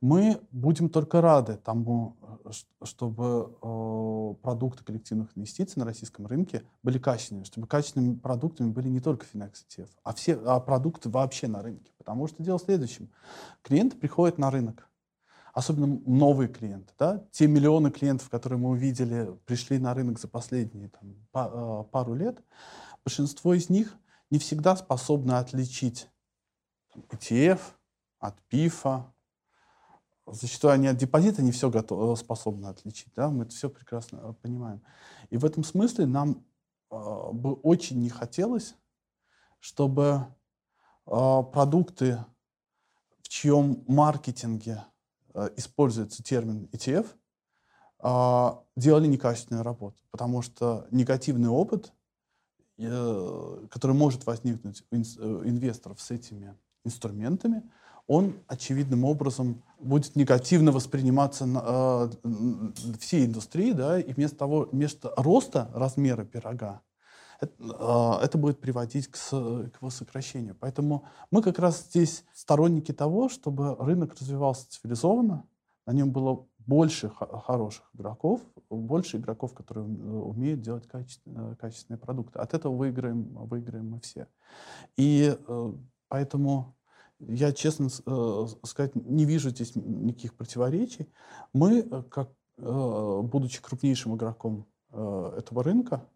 Мы 0.00 0.40
будем 0.52 0.88
только 0.90 1.20
рады 1.20 1.56
тому, 1.56 2.16
э, 2.44 2.50
чтобы 2.84 3.56
э, 3.60 4.34
продукты 4.42 4.84
коллективных 4.84 5.36
инвестиций 5.36 5.80
на 5.80 5.84
российском 5.84 6.26
рынке 6.26 6.62
были 6.82 6.98
качественными, 6.98 7.44
чтобы 7.44 7.66
качественными 7.66 8.14
продуктами 8.14 8.70
были 8.70 8.88
не 8.88 9.00
только 9.00 9.26
Finex 9.26 9.54
ETF, 9.68 9.88
а 10.04 10.14
все 10.14 10.34
а 10.44 10.60
продукты 10.60 11.08
вообще 11.08 11.48
на 11.48 11.62
рынке. 11.62 11.92
Потому 11.98 12.28
что 12.28 12.42
дело 12.42 12.58
в 12.58 12.62
следующем. 12.62 13.10
Клиенты 13.62 13.96
приходят 13.96 14.38
на 14.38 14.52
рынок, 14.52 14.88
особенно 15.52 16.00
новые 16.06 16.48
клиенты. 16.48 16.92
Да? 16.96 17.24
Те 17.32 17.48
миллионы 17.48 17.90
клиентов, 17.90 18.30
которые 18.30 18.58
мы 18.60 18.70
увидели, 18.70 19.36
пришли 19.46 19.78
на 19.78 19.94
рынок 19.94 20.20
за 20.20 20.28
последние 20.28 20.90
там, 20.90 21.16
э, 21.34 21.84
пару 21.90 22.14
лет, 22.14 22.40
большинство 23.04 23.52
из 23.52 23.68
них 23.68 23.96
не 24.30 24.38
всегда 24.38 24.76
способны 24.76 25.32
отличить 25.32 26.08
ETF 26.94 27.60
от 28.20 28.40
ПИФа, 28.42 29.12
Они 30.64 30.86
от 30.88 30.96
депозита 30.96 31.42
не 31.42 31.52
все 31.52 31.70
готовы, 31.70 32.16
способны 32.16 32.66
отличить. 32.66 33.12
Да? 33.14 33.28
Мы 33.30 33.44
это 33.44 33.54
все 33.54 33.68
прекрасно 33.68 34.20
э, 34.22 34.32
понимаем. 34.42 34.82
И 35.30 35.36
в 35.36 35.44
этом 35.44 35.64
смысле 35.64 36.06
нам 36.06 36.44
э, 36.90 37.32
бы 37.32 37.54
очень 37.54 38.00
не 38.00 38.10
хотелось, 38.10 38.74
чтобы 39.60 40.26
э, 41.06 41.42
продукты, 41.52 42.24
в 43.22 43.28
чьем 43.28 43.84
маркетинге 43.86 44.84
э, 45.34 45.50
используется 45.56 46.22
термин 46.22 46.68
ETF, 46.72 47.06
э, 48.00 48.50
делали 48.76 49.06
некачественную 49.06 49.64
работу. 49.64 50.02
Потому 50.10 50.42
что 50.42 50.86
негативный 50.90 51.48
опыт, 51.48 51.92
э, 52.78 53.66
который 53.70 53.96
может 53.96 54.26
возникнуть 54.26 54.84
у 54.90 54.96
инвесторов 54.96 56.00
с 56.00 56.10
этими 56.10 56.56
инструментами, 56.84 57.62
он 58.08 58.34
очевидным 58.46 59.04
образом 59.04 59.62
будет 59.78 60.16
негативно 60.16 60.72
восприниматься 60.72 61.46
э, 61.46 62.10
всей 62.98 63.26
индустрией, 63.26 63.74
да, 63.74 64.00
и 64.00 64.12
вместо 64.12 64.36
того, 64.38 64.68
вместо 64.72 65.12
роста 65.16 65.70
размера 65.74 66.24
пирога, 66.24 66.80
это, 67.38 67.52
э, 67.60 68.24
это 68.24 68.38
будет 68.38 68.60
приводить 68.60 69.08
к, 69.08 69.18
к 69.18 69.78
его 69.80 69.90
сокращению. 69.90 70.56
Поэтому 70.58 71.04
мы 71.30 71.42
как 71.42 71.58
раз 71.58 71.84
здесь 71.90 72.24
сторонники 72.32 72.92
того, 72.92 73.28
чтобы 73.28 73.76
рынок 73.76 74.14
развивался 74.18 74.68
цивилизованно, 74.70 75.44
на 75.86 75.92
нем 75.92 76.10
было 76.10 76.46
больше 76.58 77.10
хороших 77.10 77.90
игроков, 77.94 78.40
больше 78.70 79.18
игроков, 79.18 79.54
которые 79.54 79.86
умеют 79.86 80.60
делать 80.60 80.86
качественные, 80.86 81.56
качественные 81.56 81.98
продукты. 81.98 82.38
От 82.38 82.52
этого 82.52 82.74
выиграем, 82.74 83.34
выиграем 83.46 83.90
мы 83.90 84.00
все. 84.00 84.28
И 84.96 85.34
э, 85.36 85.72
поэтому 86.08 86.77
я, 87.20 87.52
честно 87.52 87.88
э, 88.06 88.46
сказать, 88.64 88.94
не 88.94 89.24
вижу 89.24 89.50
здесь 89.50 89.74
никаких 89.74 90.34
противоречий. 90.34 91.08
Мы, 91.52 91.80
э, 91.80 92.02
как, 92.08 92.30
э, 92.58 93.20
будучи 93.22 93.60
крупнейшим 93.60 94.16
игроком 94.16 94.66
этого 94.90 95.62
рынка, 95.62 96.08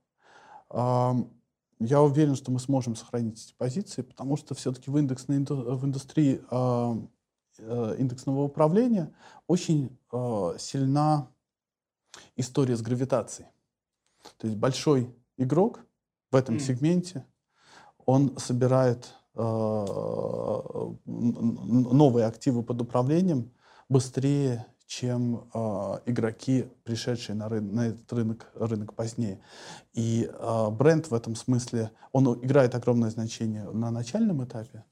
я 0.70 2.00
уверен, 2.00 2.36
что 2.36 2.50
мы 2.50 2.58
сможем 2.58 2.96
сохранить 2.96 3.44
эти 3.44 3.54
позиции, 3.54 4.00
потому 4.00 4.38
что 4.38 4.54
все-таки 4.54 4.90
в 4.90 4.96
индексной 4.96 5.40
в 5.40 5.84
индустрии 5.84 6.40
индексного 7.58 8.44
управления 8.44 9.12
очень 9.46 9.94
сильна 10.58 11.28
история 12.36 12.74
с 12.74 12.80
гравитацией. 12.80 13.50
То 14.38 14.46
есть 14.46 14.58
большой 14.58 15.14
игрок 15.36 15.84
в 16.30 16.36
этом 16.36 16.56
mm. 16.56 16.60
сегменте, 16.60 17.26
он 18.06 18.38
собирает 18.38 19.14
новые 21.06 22.26
активы 22.26 22.62
под 22.62 22.82
управлением 22.82 23.50
быстрее, 23.88 24.66
чем 24.86 25.48
э, 25.54 25.58
игроки, 26.04 26.66
пришедшие 26.84 27.34
на, 27.34 27.48
рын, 27.48 27.74
на 27.74 27.86
этот 27.88 28.12
рынок, 28.12 28.50
рынок 28.54 28.94
позднее. 28.94 29.40
И 29.94 30.30
э, 30.30 30.70
бренд 30.70 31.10
в 31.10 31.14
этом 31.14 31.34
смысле, 31.34 31.90
он 32.12 32.26
играет 32.44 32.74
огромное 32.74 33.08
значение 33.08 33.64
на 33.70 33.90
начальном 33.90 34.44
этапе, 34.44 34.84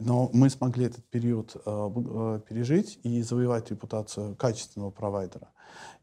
но 0.00 0.30
мы 0.32 0.50
смогли 0.50 0.86
этот 0.86 1.04
период 1.04 1.54
э, 1.64 2.40
пережить 2.48 2.98
и 3.04 3.22
завоевать 3.22 3.70
репутацию 3.70 4.34
качественного 4.34 4.90
провайдера. 4.90 5.50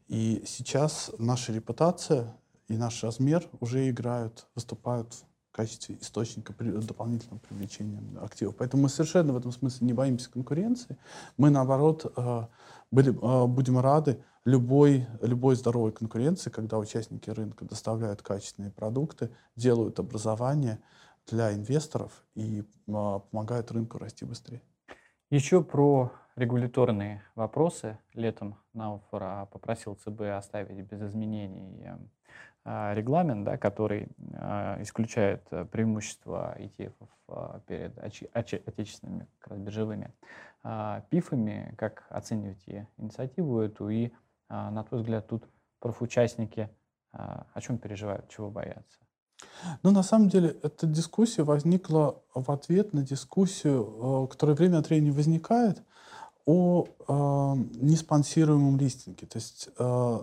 И 0.06 0.42
сейчас 0.46 1.10
наша 1.18 1.52
репутация 1.52 2.34
и 2.68 2.78
наш 2.78 3.04
размер 3.04 3.46
уже 3.60 3.90
играют, 3.90 4.46
выступают 4.54 5.12
качестве 5.58 5.98
источника 6.00 6.54
дополнительного 6.56 7.40
привлечения 7.40 8.00
активов. 8.20 8.54
Поэтому 8.54 8.84
мы 8.84 8.88
совершенно 8.88 9.32
в 9.32 9.36
этом 9.36 9.50
смысле 9.50 9.88
не 9.88 9.92
боимся 9.92 10.30
конкуренции. 10.30 10.96
Мы, 11.36 11.50
наоборот, 11.50 12.12
были, 12.92 13.12
а, 13.20 13.46
будем 13.48 13.80
рады 13.80 14.22
любой, 14.44 15.08
любой 15.20 15.56
здоровой 15.56 15.90
конкуренции, 15.90 16.50
когда 16.50 16.78
участники 16.78 17.28
рынка 17.30 17.64
доставляют 17.64 18.22
качественные 18.22 18.70
продукты, 18.70 19.30
делают 19.56 19.98
образование 19.98 20.78
для 21.26 21.52
инвесторов 21.52 22.24
и 22.36 22.62
а, 22.88 23.18
помогают 23.18 23.72
рынку 23.72 23.98
расти 23.98 24.24
быстрее. 24.24 24.62
Еще 25.28 25.64
про 25.64 26.12
регуляторные 26.36 27.24
вопросы. 27.34 27.98
Летом 28.14 28.56
Науфор 28.74 29.46
попросил 29.46 29.96
ЦБ 29.96 30.20
оставить 30.36 30.86
без 30.86 31.02
изменений 31.02 31.84
регламент, 32.92 33.44
да, 33.44 33.56
который 33.56 34.08
исключает 34.80 35.42
преимущества 35.70 36.56
ETF 36.58 37.62
перед 37.66 37.98
отечественными 37.98 39.26
как 39.38 39.52
раз, 39.52 39.60
биржевыми 39.60 40.12
а, 40.62 41.02
пифами, 41.10 41.74
как 41.78 42.04
оцениваете 42.10 42.88
инициативу 42.98 43.60
эту, 43.60 43.88
и, 43.88 44.10
а, 44.48 44.70
на 44.70 44.84
твой 44.84 45.00
взгляд, 45.00 45.26
тут 45.28 45.44
профучастники 45.78 46.68
а, 47.12 47.46
о 47.54 47.60
чем 47.60 47.78
переживают, 47.78 48.28
чего 48.28 48.50
боятся? 48.50 48.98
Ну, 49.82 49.92
на 49.92 50.02
самом 50.02 50.28
деле, 50.28 50.50
эта 50.62 50.86
дискуссия 50.86 51.42
возникла 51.42 52.22
в 52.34 52.50
ответ 52.50 52.92
на 52.92 53.02
дискуссию, 53.02 54.24
э, 54.24 54.28
которая 54.28 54.56
время 54.56 54.78
от 54.78 54.88
времени 54.88 55.10
возникает, 55.10 55.82
о 56.44 56.84
э, 56.86 57.54
неспонсируемом 57.76 58.78
листинге. 58.78 59.26
То 59.26 59.38
есть, 59.38 59.68
э, 59.78 60.18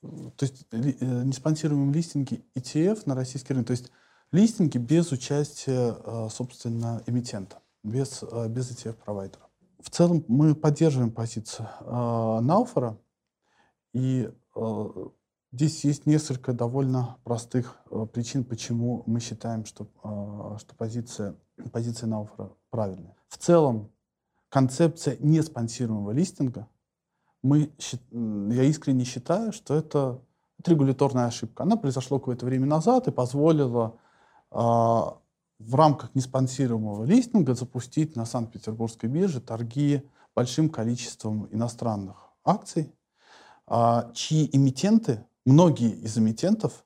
то 0.00 0.44
есть 0.44 0.66
э, 0.70 0.78
неспонсируемом 1.24 1.92
листинге 1.92 2.42
ETF 2.54 3.02
на 3.06 3.14
российский 3.14 3.52
рынок. 3.52 3.68
То 3.68 3.72
есть 3.72 3.90
листинги 4.30 4.78
без 4.78 5.10
участия, 5.12 5.96
э, 6.04 6.28
собственно, 6.30 7.02
эмитента 7.06 7.60
без, 7.82 8.22
э, 8.22 8.48
без 8.48 8.70
ETF-провайдера. 8.70 9.42
В 9.80 9.90
целом 9.90 10.24
мы 10.28 10.54
поддерживаем 10.54 11.12
позицию 11.12 11.68
Науфора, 11.86 12.98
и 13.92 14.28
здесь 15.52 15.84
есть 15.84 16.04
несколько 16.04 16.52
довольно 16.52 17.18
простых 17.22 17.76
причин, 18.12 18.42
почему 18.42 19.04
мы 19.06 19.20
считаем, 19.20 19.64
что, 19.64 19.86
что 20.58 20.74
позиция, 20.76 21.36
позиция 21.72 22.08
Науфора 22.08 22.50
правильная. 22.70 23.16
В 23.28 23.38
целом 23.38 23.92
концепция 24.48 25.16
неспонсируемого 25.20 26.10
листинга, 26.10 26.68
мы, 27.42 27.70
я 28.10 28.64
искренне 28.64 29.04
считаю, 29.04 29.52
что 29.52 29.74
это, 29.74 30.20
регуляторная 30.66 31.26
ошибка. 31.26 31.62
Она 31.62 31.76
произошла 31.76 32.18
какое-то 32.18 32.44
время 32.44 32.66
назад 32.66 33.06
и 33.06 33.12
позволила 33.12 33.96
э, 34.50 34.56
в 35.58 35.74
рамках 35.74 36.14
неспонсируемого 36.14 37.04
листинга 37.04 37.54
запустить 37.54 38.16
на 38.16 38.24
Санкт-Петербургской 38.24 39.08
бирже 39.08 39.40
торги 39.40 40.02
большим 40.34 40.68
количеством 40.68 41.48
иностранных 41.50 42.32
акций, 42.44 42.92
а, 43.66 44.10
чьи 44.14 44.48
эмитенты, 44.52 45.26
многие 45.44 45.90
из 45.90 46.16
эмитентов 46.16 46.84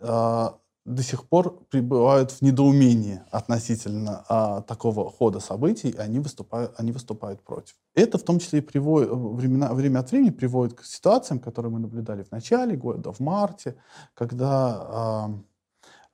а, 0.00 0.58
до 0.84 1.02
сих 1.02 1.26
пор 1.26 1.64
пребывают 1.70 2.30
в 2.30 2.42
недоумении 2.42 3.22
относительно 3.30 4.24
а, 4.28 4.60
такого 4.62 5.10
хода 5.10 5.40
событий, 5.40 5.88
и 5.88 5.96
они 5.96 6.20
выступают, 6.20 6.74
они 6.76 6.92
выступают 6.92 7.42
против. 7.42 7.74
Это 7.94 8.18
в 8.18 8.22
том 8.22 8.38
числе 8.38 8.58
и 8.58 8.62
приводит, 8.62 9.10
времена, 9.10 9.72
время 9.72 10.00
от 10.00 10.10
времени 10.10 10.30
приводит 10.30 10.74
к 10.74 10.84
ситуациям, 10.84 11.40
которые 11.40 11.72
мы 11.72 11.78
наблюдали 11.78 12.22
в 12.22 12.30
начале 12.30 12.76
года, 12.76 13.12
в 13.12 13.20
марте, 13.20 13.76
когда 14.12 14.50
а, 14.82 15.30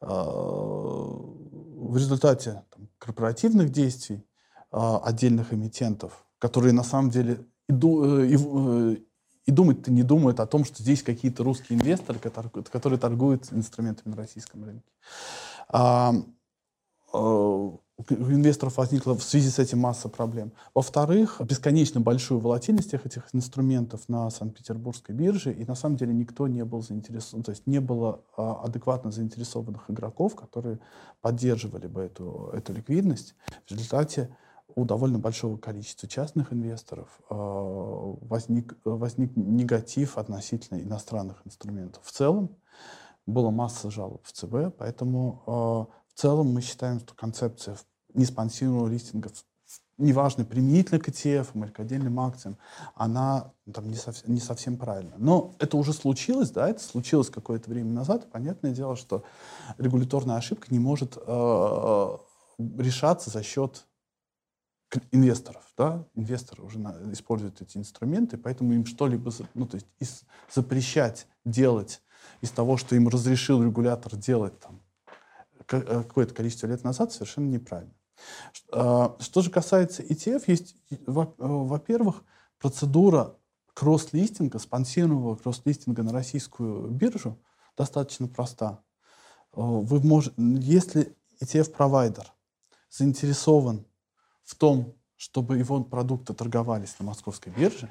а, 0.00 0.24
в 1.90 1.96
результате 1.96 2.62
там, 2.70 2.88
корпоративных 2.98 3.70
действий 3.70 4.24
а, 4.70 4.98
отдельных 4.98 5.52
эмитентов, 5.52 6.24
которые 6.38 6.72
на 6.72 6.84
самом 6.84 7.10
деле 7.10 7.44
и, 7.68 7.72
э, 7.72 8.26
и, 8.26 8.36
э, 8.36 8.96
и 9.46 9.50
думать-то 9.50 9.90
не 9.90 10.02
думают 10.02 10.40
о 10.40 10.46
том, 10.46 10.64
что 10.64 10.82
здесь 10.82 11.02
какие-то 11.02 11.44
русские 11.44 11.78
инвесторы, 11.78 12.18
которые, 12.18 12.64
которые 12.64 12.98
торгуют 12.98 13.52
инструментами 13.52 14.10
на 14.10 14.16
российском 14.16 14.64
рынке. 14.64 14.92
А, 15.68 16.14
а, 17.12 17.18
у 18.08 18.30
инвесторов 18.30 18.78
возникла 18.78 19.14
в 19.14 19.22
связи 19.22 19.50
с 19.50 19.58
этим 19.58 19.78
масса 19.78 20.08
проблем. 20.08 20.52
Во-вторых, 20.74 21.40
бесконечно 21.40 22.00
большую 22.00 22.40
волатильность 22.40 22.88
всех 22.88 23.04
этих 23.06 23.28
инструментов 23.32 24.08
на 24.08 24.30
Санкт-Петербургской 24.30 25.14
бирже, 25.14 25.52
и 25.52 25.64
на 25.64 25.74
самом 25.74 25.96
деле 25.96 26.14
никто 26.14 26.48
не 26.48 26.64
был 26.64 26.82
заинтересован, 26.82 27.42
то 27.42 27.50
есть 27.50 27.66
не 27.66 27.80
было 27.80 28.22
а, 28.36 28.62
адекватно 28.64 29.10
заинтересованных 29.10 29.90
игроков, 29.90 30.34
которые 30.34 30.80
поддерживали 31.20 31.86
бы 31.86 32.02
эту, 32.02 32.50
эту 32.52 32.72
ликвидность. 32.72 33.34
В 33.66 33.72
результате 33.72 34.34
у 34.76 34.84
довольно 34.84 35.18
большого 35.18 35.56
количества 35.56 36.08
частных 36.08 36.52
инвесторов 36.52 37.08
э, 37.30 37.34
возник, 37.34 38.76
возник 38.84 39.36
негатив 39.36 40.18
относительно 40.18 40.80
иностранных 40.80 41.46
инструментов. 41.46 42.04
В 42.04 42.12
целом 42.12 42.56
была 43.26 43.50
масса 43.50 43.90
жалоб 43.90 44.24
в 44.24 44.32
ЦБ, 44.32 44.76
поэтому 44.78 45.42
э, 45.46 45.50
в 45.50 46.20
целом 46.20 46.52
мы 46.52 46.60
считаем, 46.60 47.00
что 47.00 47.14
концепция 47.14 47.76
неспонсируемого 48.14 48.88
листинга, 48.88 49.30
неважно, 49.98 50.44
применительно 50.44 50.98
к 51.00 51.08
ETF 51.08 51.48
или 51.54 51.70
к 51.70 51.80
отдельным 51.80 52.18
акциям, 52.20 52.56
она 52.94 53.52
там, 53.72 53.88
не, 53.88 53.96
совсем, 53.96 54.32
не 54.32 54.40
совсем 54.40 54.76
правильна. 54.76 55.14
Но 55.18 55.54
это 55.58 55.76
уже 55.76 55.92
случилось, 55.92 56.50
да, 56.50 56.68
это 56.68 56.82
случилось 56.82 57.30
какое-то 57.30 57.70
время 57.70 57.92
назад. 57.92 58.30
понятное 58.30 58.72
дело, 58.72 58.96
что 58.96 59.24
регуляторная 59.78 60.36
ошибка 60.36 60.66
не 60.70 60.78
может 60.78 61.16
э 61.16 62.16
решаться 62.78 63.30
за 63.30 63.42
счет 63.42 63.86
инвесторов. 65.12 65.62
Да? 65.76 66.06
Инвесторы 66.14 66.62
уже 66.62 66.78
на, 66.78 67.12
используют 67.12 67.60
эти 67.60 67.78
инструменты, 67.78 68.36
поэтому 68.36 68.72
им 68.72 68.86
что-либо 68.86 69.32
ну, 69.54 69.66
то 69.66 69.76
есть 69.76 69.86
из, 69.98 70.22
запрещать 70.52 71.26
делать 71.44 72.02
из 72.40 72.50
того, 72.50 72.76
что 72.76 72.96
им 72.96 73.08
разрешил 73.08 73.62
регулятор 73.62 74.16
делать 74.16 74.58
там, 74.60 74.80
э, 75.70 75.80
какое-то 75.80 76.34
количество 76.34 76.66
лет 76.66 76.84
назад, 76.84 77.12
совершенно 77.12 77.48
неправильно. 77.48 77.94
А, 78.72 79.16
что 79.20 79.42
же 79.42 79.50
касается 79.50 80.02
ETF, 80.02 80.44
есть, 80.46 80.76
э, 80.90 80.96
во-первых, 81.06 82.22
процедура 82.58 83.36
кросс-листинга, 83.74 84.58
спонсируемого 84.58 85.36
кросс-листинга 85.36 86.02
на 86.02 86.12
российскую 86.12 86.90
биржу 86.90 87.38
достаточно 87.76 88.28
проста. 88.28 88.82
Э, 89.52 89.60
вы 89.60 90.00
можете, 90.00 90.34
если 90.38 91.16
ETF-провайдер 91.40 92.26
заинтересован 92.90 93.86
в 94.50 94.56
том, 94.56 94.94
чтобы 95.16 95.58
его 95.58 95.82
продукты 95.84 96.34
торговались 96.34 96.98
на 96.98 97.06
московской 97.06 97.52
бирже, 97.52 97.88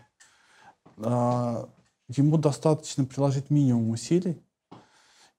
а, 0.98 1.70
ему 2.10 2.38
достаточно 2.38 3.06
приложить 3.06 3.50
минимум 3.50 3.92
усилий, 3.92 4.44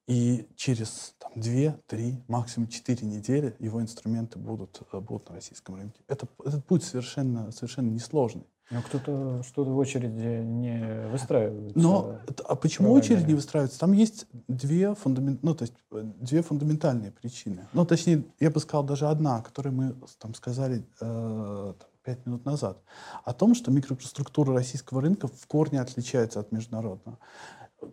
и 0.06 0.48
через 0.56 1.14
там, 1.18 1.32
2, 1.36 1.76
3, 1.86 2.24
максимум 2.26 2.68
4 2.68 3.06
недели 3.06 3.54
его 3.58 3.82
инструменты 3.82 4.38
будут, 4.38 4.82
э, 4.92 4.98
будут 4.98 5.28
на 5.28 5.36
российском 5.36 5.74
рынке. 5.76 6.00
Это, 6.08 6.26
этот 6.44 6.66
путь 6.66 6.82
совершенно, 6.82 7.52
совершенно 7.52 7.90
несложный. 7.90 8.46
Но 8.70 8.82
кто-то 8.82 9.42
что-то 9.42 9.70
в 9.70 9.78
очереди 9.78 10.42
не 10.42 11.08
выстраивает. 11.10 11.74
Но 11.74 12.18
а 12.44 12.54
почему 12.54 12.92
очередь 12.92 13.26
не 13.26 13.34
выстраивается? 13.34 13.80
Там 13.80 13.92
есть 13.92 14.26
две, 14.46 14.94
фундамент, 14.94 15.42
ну, 15.42 15.54
то 15.54 15.62
есть 15.62 15.74
э, 15.90 16.02
две 16.02 16.42
фундаментальные 16.42 17.10
причины. 17.10 17.66
Ну, 17.72 17.84
точнее, 17.84 18.24
я 18.38 18.50
бы 18.50 18.60
сказал, 18.60 18.84
даже 18.84 19.08
одна, 19.08 19.38
о 19.38 19.42
которой 19.42 19.70
мы 19.70 19.96
там 20.18 20.34
сказали 20.34 20.84
э, 21.00 21.74
пять 22.04 22.24
минут 22.26 22.44
назад. 22.44 22.80
О 23.24 23.32
том, 23.32 23.54
что 23.56 23.72
микроструктура 23.72 24.54
российского 24.54 25.00
рынка 25.00 25.26
в 25.26 25.46
корне 25.48 25.80
отличается 25.80 26.38
от 26.38 26.52
международного 26.52 27.18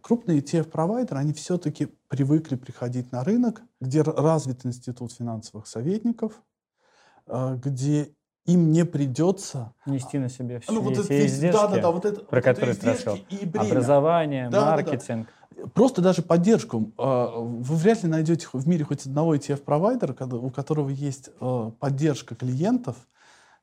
крупные 0.02 0.40
ETF-провайдеры, 0.40 1.18
они 1.18 1.34
все-таки 1.34 1.88
привыкли 2.08 2.56
приходить 2.56 3.12
на 3.12 3.24
рынок, 3.24 3.62
где 3.80 4.02
развит 4.02 4.66
институт 4.66 5.14
финансовых 5.14 5.68
советников, 5.68 6.42
э, 7.28 7.58
где 7.64 8.14
им 8.48 8.72
не 8.72 8.86
придется 8.86 9.74
нести 9.86 10.18
на 10.18 10.30
себе 10.30 10.60
все 10.60 10.72
ну, 10.72 10.82
вот 10.82 10.94
эти 10.94 11.06
это 11.06 11.26
издержки, 11.26 11.62
да, 11.62 11.68
да, 11.68 11.82
да, 11.82 11.92
вот 11.92 12.06
это, 12.06 12.22
про 12.22 12.38
вот 12.38 12.44
которые 12.46 12.76
ты 12.76 12.90
рассказал. 12.92 13.20
образование, 13.54 14.50
Да, 14.50 14.60
да, 14.60 14.66
да. 14.66 14.72
маркетинг. 14.84 15.28
Просто 15.74 16.02
даже 16.02 16.22
поддержку. 16.22 16.92
А, 16.98 17.40
Вы 17.40 17.76
вряд 17.76 18.04
ли 18.04 18.10
найдете 18.10 18.48
в 18.52 18.68
мире 18.68 18.86
хоть 18.86 19.06
одного 19.06 19.36
ETF-провайдера, 19.36 20.36
у 20.36 20.50
которого 20.50 20.90
есть 20.90 21.30
э, 21.40 21.72
поддержка 21.80 22.36
клиентов 22.36 22.96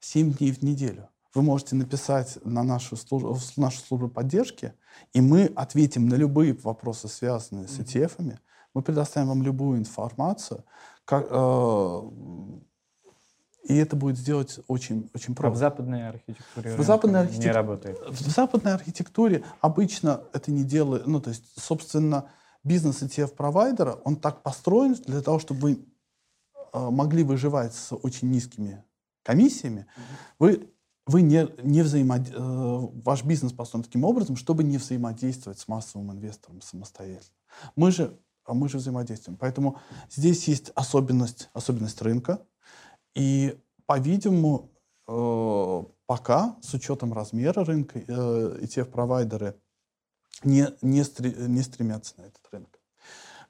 7 0.00 0.32
дней 0.34 0.52
в 0.52 0.62
неделю. 0.62 1.08
Вы 1.34 1.42
можете 1.42 1.76
написать 1.76 2.38
на 2.44 2.62
нашу 2.62 2.96
службу, 2.96 3.38
нашу 3.56 3.78
службу 3.78 4.08
поддержки, 4.08 4.74
и 5.12 5.20
мы 5.20 5.50
ответим 5.56 6.08
на 6.08 6.14
любые 6.14 6.54
вопросы, 6.62 7.08
связанные 7.08 7.68
с 7.68 7.78
ETF-ами. 7.78 8.38
Мы 8.74 8.82
предоставим 8.82 9.28
вам 9.28 9.42
любую 9.42 9.78
информацию. 9.78 10.64
как, 11.04 11.26
э, 11.30 12.00
и 13.64 13.74
это 13.76 13.96
будет 13.96 14.18
сделать 14.18 14.60
очень, 14.68 15.10
очень 15.14 15.32
А 15.32 15.32
в 15.32 15.36
просто. 15.36 15.58
западной 15.58 16.08
архитектуре 16.08 16.76
В 16.76 16.82
западной 16.82 17.22
не 17.26 17.28
архитек- 17.28 17.52
работает. 17.52 17.98
В 18.08 18.30
западной 18.30 18.74
архитектуре 18.74 19.44
обычно 19.60 20.22
это 20.32 20.50
не 20.52 20.64
делает, 20.64 21.06
ну 21.06 21.20
то 21.20 21.30
есть, 21.30 21.44
собственно, 21.58 22.26
бизнес 22.62 23.02
ETF-провайдера, 23.02 24.00
он 24.04 24.16
так 24.16 24.42
построен 24.42 24.94
для 24.94 25.20
того, 25.22 25.38
чтобы 25.38 25.60
вы 25.60 25.84
э, 26.72 26.90
могли 26.90 27.22
выживать 27.24 27.74
с 27.74 27.94
очень 27.94 28.30
низкими 28.30 28.84
комиссиями. 29.22 29.86
Вы, 30.38 30.68
вы 31.06 31.22
не, 31.22 31.48
не 31.62 31.82
взаимод... 31.82 32.28
э, 32.30 32.34
ваш 32.38 33.24
бизнес 33.24 33.52
построен 33.52 33.84
таким 33.84 34.04
образом, 34.04 34.36
чтобы 34.36 34.62
не 34.64 34.76
взаимодействовать 34.78 35.58
с 35.58 35.68
массовым 35.68 36.12
инвестором 36.12 36.60
самостоятельно. 36.60 37.34
Мы 37.76 37.90
же, 37.90 38.18
а 38.44 38.52
мы 38.54 38.68
же 38.68 38.76
взаимодействуем. 38.78 39.38
Поэтому 39.38 39.78
здесь 40.10 40.48
есть 40.48 40.70
особенность, 40.74 41.48
особенность 41.54 42.00
рынка. 42.02 42.40
И, 43.14 43.58
по-видимому, 43.86 44.70
э, 45.08 45.84
пока, 46.06 46.56
с 46.62 46.74
учетом 46.74 47.12
размера 47.12 47.64
рынка, 47.64 47.98
э, 47.98 48.58
ETF-провайдеры 48.62 49.54
не, 50.42 50.68
не, 50.82 51.02
стре- 51.02 51.46
не 51.46 51.62
стремятся 51.62 52.14
на 52.18 52.22
этот 52.22 52.42
рынок. 52.50 52.80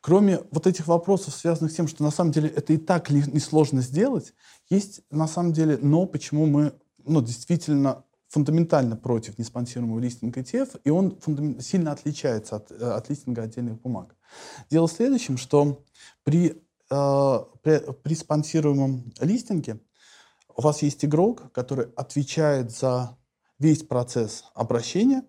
Кроме 0.00 0.40
вот 0.50 0.66
этих 0.66 0.87
вопросов, 0.87 1.35
связанных 1.35 1.72
с 1.72 1.77
тем, 1.77 1.88
что 1.88 2.03
на 2.03 2.11
самом 2.11 2.31
деле 2.31 2.50
это 2.50 2.74
и 2.74 2.77
так 2.77 3.09
несложно 3.11 3.81
сделать, 3.81 4.35
есть 4.68 5.00
на 5.11 5.27
самом 5.27 5.55
деле 5.55 5.79
но, 5.81 6.05
почему 6.07 6.44
мы 6.44 6.74
ну, 7.05 7.22
действительно 7.22 8.05
фундаментально 8.29 8.96
против 8.96 9.38
неспонсируемого 9.38 10.00
листинга 10.00 10.40
ETF, 10.40 10.81
и 10.85 10.90
он 10.90 11.18
сильно 11.61 11.92
отличается 11.92 12.57
от, 12.57 12.70
э, 12.72 12.74
от 12.74 13.09
листинга 13.09 13.42
отдельных 13.42 13.81
бумаг. 13.81 14.16
Дело 14.70 14.88
в 14.88 14.92
следующем, 14.92 15.37
что 15.37 15.85
при, 16.24 16.50
э, 16.50 16.55
при, 16.88 17.92
при 18.03 18.14
спонсируемом 18.14 19.12
листинге 19.20 19.81
у 20.57 20.62
вас 20.62 20.83
есть 20.83 21.05
игрок, 21.05 21.53
который 21.53 21.87
отвечает 21.97 22.70
за 22.70 23.18
весь 23.59 23.83
процесс 23.83 24.44
обращения, 24.55 25.25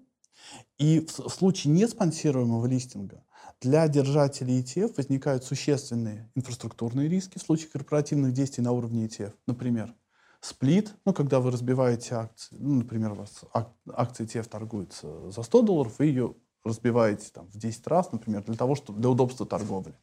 и 0.77 0.99
в, 0.99 1.27
в 1.27 1.29
случае 1.29 1.73
неспонсируемого 1.73 2.65
листинга 2.65 3.23
для 3.61 3.87
держателей 3.87 4.61
ETF 4.61 4.95
возникают 4.97 5.43
существенные 5.43 6.29
инфраструктурные 6.35 7.07
риски 7.07 7.37
в 7.37 7.41
случае 7.41 7.69
корпоративных 7.69 8.33
действий 8.33 8.63
на 8.63 8.71
уровне 8.71 9.05
ETF. 9.05 9.33
Например, 9.47 9.95
сплит, 10.41 10.93
ну, 11.05 11.13
когда 11.13 11.39
вы 11.39 11.51
разбиваете 11.51 12.15
акции, 12.15 12.57
ну, 12.59 12.75
например, 12.75 13.13
у 13.13 13.15
вас 13.15 13.43
ак- 13.53 13.73
акция 13.93 14.27
ETF 14.27 14.49
торгуется 14.49 15.31
за 15.31 15.41
100 15.41 15.61
долларов, 15.61 15.95
вы 15.97 16.05
ее 16.05 16.35
разбиваете 16.65 17.27
там, 17.31 17.47
в 17.53 17.57
10 17.57 17.87
раз, 17.87 18.11
например, 18.11 18.43
для 18.43 18.55
того, 18.55 18.75
чтобы 18.75 18.99
для 18.99 19.09
удобства 19.09 19.45
торговли. 19.45 19.93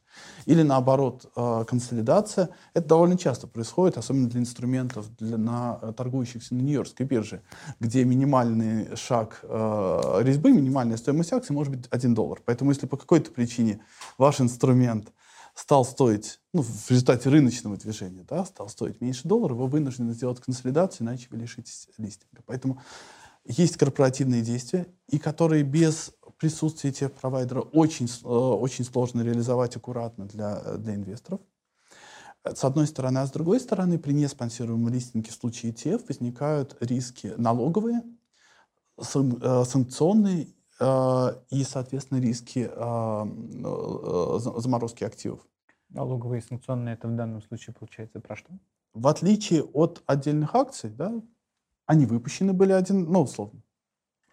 Или 0.45 0.63
наоборот, 0.63 1.29
э, 1.35 1.65
консолидация. 1.67 2.49
Это 2.73 2.87
довольно 2.87 3.17
часто 3.17 3.47
происходит, 3.47 3.97
особенно 3.97 4.29
для 4.29 4.39
инструментов 4.39 5.13
для, 5.17 5.37
на, 5.37 5.79
э, 5.81 5.93
торгующихся 5.95 6.55
на 6.55 6.61
Нью-Йоркской 6.61 7.05
бирже, 7.05 7.41
где 7.79 8.05
минимальный 8.05 8.95
шаг 8.95 9.41
э, 9.43 10.19
резьбы, 10.21 10.51
минимальная 10.51 10.97
стоимость 10.97 11.33
акций 11.33 11.53
может 11.53 11.75
быть 11.75 11.87
1 11.89 12.15
доллар. 12.15 12.41
Поэтому 12.45 12.71
если 12.71 12.87
по 12.87 12.97
какой-то 12.97 13.31
причине 13.31 13.81
ваш 14.17 14.39
инструмент 14.39 15.11
стал 15.55 15.83
стоить, 15.85 16.39
ну, 16.53 16.61
в 16.61 16.89
результате 16.89 17.29
рыночного 17.29 17.75
движения, 17.77 18.25
да, 18.27 18.45
стал 18.45 18.69
стоить 18.69 19.01
меньше 19.01 19.27
доллара, 19.27 19.53
вы 19.53 19.67
вынуждены 19.67 20.13
сделать 20.13 20.39
консолидацию, 20.39 21.05
иначе 21.05 21.27
вы 21.29 21.37
лишитесь 21.37 21.89
листинга. 21.97 22.41
Поэтому 22.45 22.81
есть 23.45 23.75
корпоративные 23.77 24.41
действия, 24.41 24.87
и 25.09 25.19
которые 25.19 25.63
без 25.63 26.13
присутствия 26.43 26.91
тех 26.91 27.13
провайдера 27.13 27.61
очень, 27.61 28.05
э, 28.07 28.27
очень 28.27 28.83
сложно 28.83 29.21
реализовать 29.21 29.77
аккуратно 29.77 30.25
для, 30.25 30.61
э, 30.65 30.77
для 30.77 30.95
инвесторов. 30.95 31.39
Э, 32.43 32.53
С 32.53 32.65
одной 32.65 32.85
стороны, 32.87 33.19
а 33.19 33.25
с 33.25 33.31
другой 33.31 33.61
стороны, 33.61 33.97
при 33.97 34.11
неспонсируемом 34.13 34.89
листинге 34.89 35.31
в 35.31 35.33
случае 35.33 35.71
ETF 35.71 36.03
возникают 36.09 36.75
риски 36.81 37.33
налоговые, 37.37 38.01
сан- 39.01 39.41
санкционные 39.65 40.47
и, 41.51 41.63
соответственно, 41.63 42.19
риски 42.19 42.69
за- 44.39 44.59
заморозки 44.59 45.05
активов. 45.05 45.39
Налоговые 45.89 46.41
и 46.41 46.45
санкционные 46.45 46.95
это 46.95 47.07
в 47.07 47.15
данном 47.15 47.41
случае 47.41 47.73
получается 47.73 48.19
про 48.19 48.35
что? 48.35 48.49
В 48.93 49.07
отличие 49.07 49.63
от 49.63 50.03
отдельных 50.07 50.55
акций, 50.55 50.89
да, 50.89 51.13
они 51.85 52.05
выпущены 52.05 52.53
были 52.53 52.73
один, 52.73 53.05
ну, 53.11 53.21
условно, 53.21 53.61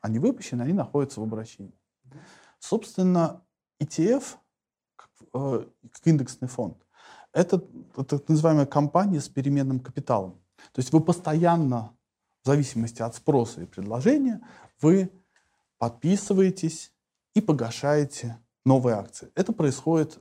они 0.00 0.18
выпущены, 0.18 0.62
они 0.62 0.72
находятся 0.72 1.20
в 1.20 1.24
обращении. 1.24 1.79
Собственно, 2.58 3.42
ETF, 3.80 4.36
как, 4.96 5.10
э, 5.34 5.66
как 5.92 6.06
индексный 6.06 6.48
фонд, 6.48 6.76
это 7.32 7.58
так 7.58 8.28
называемая 8.28 8.66
компания 8.66 9.20
с 9.20 9.28
переменным 9.28 9.80
капиталом. 9.80 10.32
То 10.72 10.80
есть 10.80 10.92
вы 10.92 11.00
постоянно, 11.00 11.96
в 12.42 12.46
зависимости 12.46 13.02
от 13.02 13.14
спроса 13.14 13.62
и 13.62 13.66
предложения, 13.66 14.40
вы 14.80 15.10
подписываетесь 15.78 16.92
и 17.34 17.40
погашаете 17.40 18.38
новые 18.64 18.96
акции. 18.96 19.30
Это 19.34 19.52
происходит, 19.52 20.18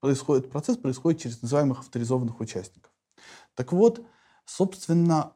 происходит, 0.00 0.50
процесс 0.50 0.76
происходит 0.76 1.20
через 1.20 1.42
называемых 1.42 1.80
авторизованных 1.80 2.40
участников. 2.40 2.92
Так 3.54 3.72
вот, 3.72 4.04
собственно, 4.44 5.34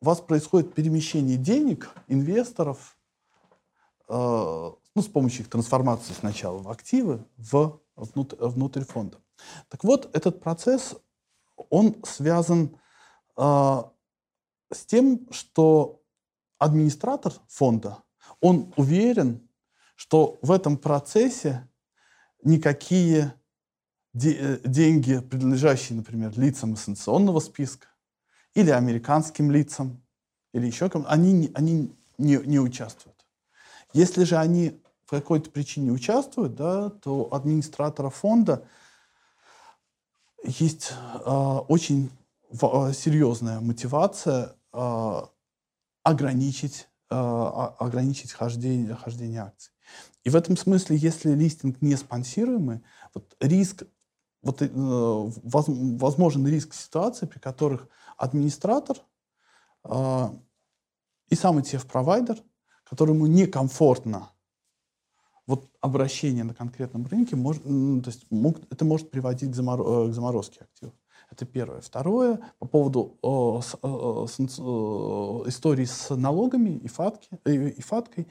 у 0.00 0.06
вас 0.06 0.20
происходит 0.20 0.74
перемещение 0.74 1.36
денег 1.36 1.90
инвесторов 2.08 2.96
э, 4.08 4.70
ну, 4.94 5.02
с 5.02 5.08
помощью 5.08 5.42
их 5.42 5.50
трансформации 5.50 6.12
сначала 6.12 6.58
в 6.58 6.68
активы, 6.68 7.24
в, 7.36 7.80
внут- 7.96 8.36
внутрь 8.38 8.84
фонда. 8.84 9.18
Так 9.68 9.84
вот, 9.84 10.14
этот 10.14 10.40
процесс, 10.40 10.96
он 11.70 11.96
связан 12.04 12.76
э, 13.36 13.82
с 14.72 14.86
тем, 14.86 15.30
что 15.30 16.02
администратор 16.58 17.32
фонда, 17.48 17.98
он 18.40 18.72
уверен, 18.76 19.48
что 19.96 20.38
в 20.42 20.50
этом 20.50 20.76
процессе 20.76 21.68
никакие 22.42 23.34
де- 24.12 24.36
э, 24.38 24.60
деньги, 24.64 25.18
принадлежащие, 25.20 25.96
например, 25.96 26.38
лицам 26.38 26.74
из 26.74 26.82
санкционного 26.82 27.40
списка 27.40 27.88
или 28.54 28.70
американским 28.70 29.50
лицам, 29.50 30.02
или 30.52 30.66
еще 30.66 30.90
кому 30.90 31.04
они, 31.08 31.50
они 31.54 31.94
не, 32.18 32.36
не 32.36 32.58
участвуют. 32.58 33.09
Если 33.92 34.24
же 34.24 34.36
они 34.36 34.80
по 35.08 35.16
какой-то 35.16 35.50
причине 35.50 35.90
участвуют, 35.90 36.54
да, 36.54 36.90
то 36.90 37.32
администратора 37.32 38.10
фонда 38.10 38.64
есть 40.44 40.92
а, 41.24 41.60
очень 41.60 42.10
в- 42.50 42.64
а, 42.64 42.92
серьезная 42.92 43.60
мотивация 43.60 44.54
а, 44.72 45.28
ограничить, 46.04 46.88
а- 47.10 47.74
ограничить 47.78 48.32
хождение, 48.32 48.94
хождение 48.94 49.42
акций. 49.42 49.72
И 50.22 50.30
в 50.30 50.36
этом 50.36 50.56
смысле, 50.56 50.96
если 50.96 51.32
листинг 51.32 51.82
не 51.82 51.96
спонсируемый, 51.96 52.82
вот 53.14 53.36
риск, 53.40 53.82
вот, 54.42 54.62
э, 54.62 54.68
воз- 54.72 55.64
возможен 55.66 56.46
риск 56.46 56.74
ситуации, 56.74 57.26
при 57.26 57.38
которых 57.38 57.88
администратор 58.16 58.96
а, 59.82 60.34
и 61.28 61.34
сам 61.34 61.58
ETF-провайдер, 61.58 62.42
которому 62.90 63.26
некомфортно 63.26 64.30
вот 65.46 65.68
обращение 65.80 66.44
на 66.44 66.54
конкретном 66.54 67.06
рынке, 67.06 67.36
может, 67.36 67.64
м, 67.64 68.02
то 68.02 68.10
есть 68.10 68.26
мог- 68.30 68.60
это 68.70 68.84
может 68.84 69.10
приводить 69.10 69.52
к, 69.52 69.54
заморо- 69.54 70.06
э, 70.06 70.10
к 70.10 70.14
заморозке 70.14 70.60
активов. 70.62 70.94
Это 71.30 71.46
первое. 71.46 71.80
Второе, 71.80 72.40
по 72.58 72.66
поводу 72.66 73.16
э, 73.22 73.62
с- 73.62 73.76
э, 73.80 74.26
санкци- 74.26 74.60
э, 74.60 75.48
истории 75.48 75.84
с 75.84 76.14
налогами 76.14 76.70
и, 76.70 76.88
фатки, 76.88 77.28
э, 77.44 77.68
и 77.68 77.80
фаткой. 77.80 78.26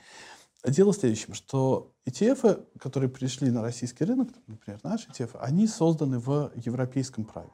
Дело 0.66 0.92
в 0.92 0.98
следующем, 0.98 1.34
что 1.34 1.94
ETF, 2.06 2.66
которые 2.80 3.10
пришли 3.10 3.50
на 3.50 3.62
российский 3.62 4.04
рынок, 4.04 4.28
например, 4.48 4.80
наши 4.84 5.10
ETF, 5.10 5.38
они 5.40 5.68
созданы 5.68 6.20
в 6.20 6.52
европейском 6.56 7.24
праве. 7.24 7.50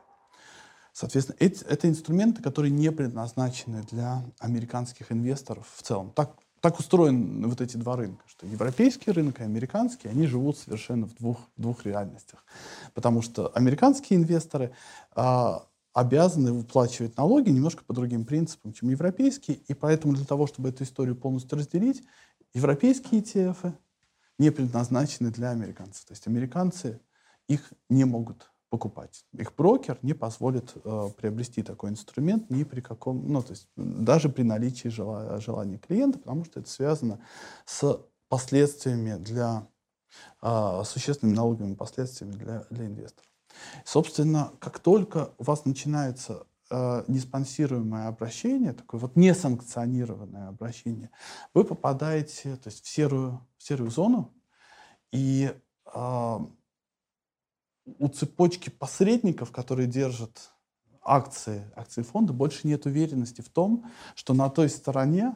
Соответственно, 0.92 1.38
эти, 1.40 1.64
это 1.66 1.88
инструменты, 1.88 2.42
которые 2.42 2.72
не 2.72 2.92
предназначены 2.92 3.84
для 3.92 4.24
американских 4.40 5.12
инвесторов 5.12 5.68
в 5.76 5.84
целом. 5.84 6.12
Так, 6.12 6.36
так 6.66 6.80
устроены 6.80 7.48
вот 7.48 7.62
эти 7.62 7.78
два 7.78 7.96
рынка, 7.96 8.24
что 8.26 8.48
европейский 8.48 9.12
рынок 9.12 9.40
и 9.40 9.44
американский, 9.44 10.08
они 10.08 10.26
живут 10.26 10.58
совершенно 10.58 11.06
в 11.06 11.14
двух, 11.14 11.38
двух 11.58 11.86
реальностях. 11.86 12.44
Потому 12.96 13.22
что 13.22 13.52
американские 13.54 14.18
инвесторы, 14.18 14.72
а, 15.12 15.68
обязаны 15.94 16.54
выплачивать 16.54 17.18
налоги 17.18 17.52
немножко 17.52 17.84
по 17.84 17.94
другим 17.94 18.26
принципам, 18.26 18.74
чем 18.74 18.90
европейские, 18.90 19.58
и 19.58 19.76
поэтому 19.76 20.16
для 20.16 20.26
того, 20.26 20.48
чтобы 20.48 20.70
эту 20.70 20.86
историю 20.86 21.16
полностью 21.16 21.56
разделить, 21.60 22.02
европейские 22.56 23.22
ETF 23.22 23.72
не 24.40 24.50
предназначены 24.50 25.30
для 25.30 25.52
американцев. 25.52 26.06
То 26.06 26.14
есть 26.14 26.26
американцы 26.26 27.00
их 27.48 27.74
не 27.90 28.06
могут 28.06 28.50
покупать. 28.70 29.26
Их 29.34 29.56
брокер 29.56 29.98
не 30.02 30.14
позволит 30.14 30.74
э, 30.84 31.10
приобрести 31.18 31.64
такой 31.64 31.92
инструмент 31.92 32.50
ни 32.50 32.64
при 32.64 32.82
каком, 32.82 33.28
ну 33.28 33.42
то 33.42 33.52
есть 33.52 33.70
даже 33.76 34.30
при 34.30 34.44
наличии 34.44 34.90
жела, 34.90 35.40
желания 35.40 35.78
клиента, 35.78 36.20
потому 36.20 36.46
что 36.46 36.60
это 36.60 36.70
связано 36.70 37.20
с 37.66 38.00
последствиями 38.28 39.16
для 39.16 39.68
э, 40.42 40.82
существенными 40.86 41.36
налоговыми 41.36 41.76
последствиями 41.76 42.34
для, 42.34 42.66
для 42.70 42.86
инвесторов. 42.88 43.30
Собственно, 43.86 44.52
как 44.60 44.80
только 44.80 45.34
у 45.38 45.44
вас 45.44 45.66
начинается 45.66 46.46
э, 46.70 47.04
неспонсируемое 47.08 48.08
обращение, 48.08 48.74
такое 48.74 49.00
вот 49.00 49.16
несанкционированное 49.16 50.50
обращение, 50.50 51.12
вы 51.54 51.64
попадаете 51.64 52.56
то 52.58 52.70
есть, 52.70 52.84
в, 52.84 52.90
серую, 52.90 53.46
в 53.58 53.64
серую 53.64 53.92
зону, 53.92 54.34
и 55.12 55.54
э, 55.94 56.40
у 57.86 58.08
цепочки 58.08 58.70
посредников, 58.70 59.52
которые 59.52 59.88
держат 59.88 60.52
акции, 61.02 61.72
акции 61.76 62.02
фонда, 62.02 62.34
больше 62.34 62.68
нет 62.68 62.86
уверенности 62.86 63.42
в 63.42 63.50
том, 63.50 63.86
что 64.16 64.34
на 64.34 64.50
той 64.50 64.70
стороне 64.70 65.36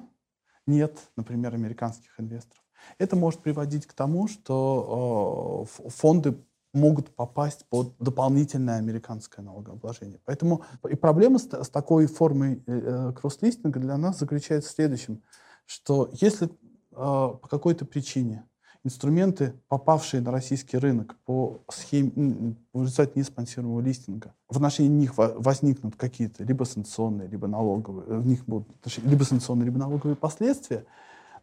нет, 0.65 0.97
например, 1.15 1.53
американских 1.53 2.19
инвесторов. 2.19 2.63
Это 2.97 3.15
может 3.15 3.41
приводить 3.41 3.85
к 3.85 3.93
тому, 3.93 4.27
что 4.27 5.67
э, 5.85 5.89
фонды 5.89 6.38
могут 6.73 7.15
попасть 7.15 7.65
под 7.65 7.95
дополнительное 7.99 8.77
американское 8.77 9.43
налогообложение. 9.43 10.19
Поэтому 10.25 10.63
и 10.88 10.95
проблема 10.95 11.39
с, 11.39 11.45
с 11.51 11.69
такой 11.69 12.07
формой 12.07 12.63
э, 12.65 13.13
кросс-листинга 13.15 13.79
для 13.79 13.97
нас 13.97 14.19
заключается 14.19 14.69
в 14.69 14.73
следующем, 14.73 15.23
что 15.65 16.09
если 16.13 16.47
э, 16.47 16.49
по 16.91 17.47
какой-то 17.49 17.85
причине 17.85 18.45
инструменты, 18.84 19.54
попавшие 19.68 20.22
на 20.22 20.32
российский 20.32 20.78
рынок 20.78 21.15
по 21.26 21.62
схеме, 21.70 22.56
в 22.74 22.82
результате 22.82 23.13
неспонсируемого 23.15 23.82
листинга, 23.82 24.34
в 24.48 24.56
отношении 24.56 24.89
них 24.89 25.13
возникнут 25.15 25.96
какие-то 25.96 26.44
либо 26.44 26.63
санкционные, 26.63 27.28
либо 27.28 27.48
налоговые, 27.48 28.20
в 28.20 28.26
них 28.26 28.46
будут 28.46 28.68
либо 29.04 29.24
санкционные, 29.24 29.65
либо 29.65 29.80
налоговые 29.80 30.15
последствия, 30.15 30.86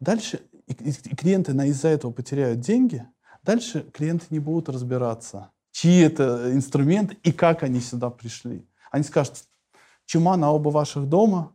дальше 0.00 0.40
и, 0.66 0.72
и 0.72 1.14
клиенты 1.14 1.52
из-за 1.52 1.88
этого 1.88 2.10
потеряют 2.10 2.60
деньги, 2.60 3.06
дальше 3.42 3.86
клиенты 3.92 4.26
не 4.30 4.38
будут 4.38 4.68
разбираться, 4.68 5.50
чьи 5.72 6.00
это 6.00 6.52
инструменты 6.52 7.16
и 7.22 7.32
как 7.32 7.62
они 7.62 7.80
сюда 7.80 8.10
пришли. 8.10 8.66
Они 8.90 9.04
скажут, 9.04 9.44
чума 10.06 10.36
на 10.36 10.52
оба 10.52 10.70
ваших 10.70 11.08
дома, 11.08 11.52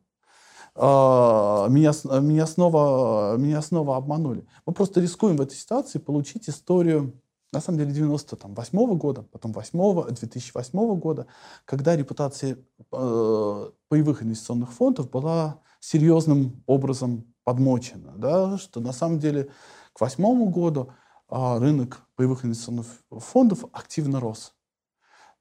меня, 0.76 1.92
меня, 2.22 2.48
снова, 2.48 3.36
меня 3.38 3.62
снова 3.62 3.98
обманули. 3.98 4.46
Мы 4.66 4.74
просто 4.74 5.02
рискуем 5.02 5.38
в 5.38 5.42
этой 5.42 5.56
ситуации 5.56 6.00
получить 6.00 6.50
историю, 6.50 7.14
на 7.52 7.60
самом 7.60 7.80
деле, 7.80 7.92
98 7.92 8.78
-го 8.78 8.96
года, 8.96 9.24
потом 9.24 9.52
8 9.52 10.14
2008 10.14 10.96
года, 10.96 11.28
когда 11.66 11.96
репутация 11.96 12.58
э, 12.92 13.70
боевых 13.90 14.24
инвестиционных 14.24 14.72
фондов 14.72 15.10
была 15.10 15.60
серьезным 15.82 16.64
образом 16.68 17.26
подмочена. 17.44 18.14
Да, 18.16 18.58
что 18.58 18.80
на 18.80 18.94
самом 18.94 19.20
деле 19.20 19.46
к 19.94 20.00
2008 20.00 20.52
году 20.52 20.94
э, 21.30 21.58
рынок 21.60 22.02
боевых 22.18 22.46
инвестиционных 22.46 22.88
фондов 23.10 23.66
активно 23.74 24.22
рос. 24.22 24.54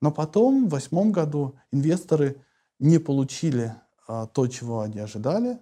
Но 0.00 0.10
потом, 0.10 0.66
в 0.66 0.70
2008 0.70 1.12
году, 1.12 1.54
инвесторы 1.70 2.42
не 2.78 2.98
получили 2.98 3.66
а, 3.66 3.82
то, 4.32 4.46
чего 4.48 4.80
они 4.80 4.98
ожидали. 4.98 5.58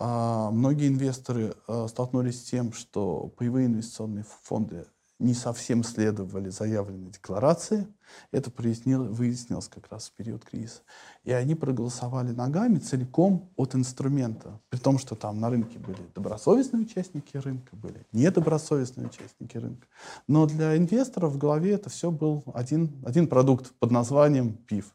А, 0.00 0.52
многие 0.52 0.88
инвесторы 0.88 1.54
а, 1.66 1.88
столкнулись 1.88 2.40
с 2.40 2.44
тем, 2.44 2.72
что 2.72 3.32
паевые 3.36 3.66
инвестиционные 3.66 4.24
фонды 4.42 4.86
не 5.18 5.34
совсем 5.34 5.82
следовали 5.82 6.48
заявленной 6.48 7.10
декларации. 7.10 7.88
Это 8.30 8.52
прояснил, 8.52 9.02
выяснилось 9.12 9.66
как 9.66 9.90
раз 9.90 10.08
в 10.08 10.12
период 10.12 10.44
кризиса. 10.44 10.82
И 11.24 11.32
они 11.32 11.56
проголосовали 11.56 12.30
ногами 12.30 12.78
целиком 12.78 13.50
от 13.56 13.74
инструмента. 13.74 14.60
При 14.68 14.78
том, 14.78 14.98
что 15.00 15.16
там 15.16 15.40
на 15.40 15.50
рынке 15.50 15.80
были 15.80 15.98
добросовестные 16.14 16.82
участники 16.82 17.36
рынка, 17.36 17.74
были 17.74 18.06
недобросовестные 18.12 19.08
участники 19.08 19.56
рынка. 19.56 19.88
Но 20.28 20.46
для 20.46 20.76
инвесторов 20.76 21.32
в 21.32 21.38
голове 21.38 21.72
это 21.72 21.90
все 21.90 22.12
был 22.12 22.44
один, 22.54 23.02
один 23.04 23.26
продукт 23.26 23.72
под 23.80 23.90
названием 23.90 24.52
ПИФ. 24.54 24.94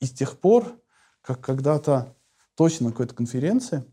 И 0.00 0.06
с 0.06 0.10
тех 0.10 0.40
пор 0.40 0.66
как 1.24 1.40
когда-то 1.40 2.14
точно 2.54 2.86
на 2.86 2.92
какой-то 2.92 3.14
конференции 3.14 3.84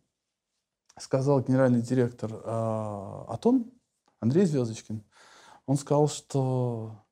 сказал 0.99 1.41
генеральный 1.41 1.81
директор 1.81 2.31
э, 2.33 3.25
АТОН 3.29 3.71
Андрей 4.19 4.45
Звездочкин. 4.45 5.03
Он 5.65 5.77
сказал, 5.77 6.09
что 6.09 7.03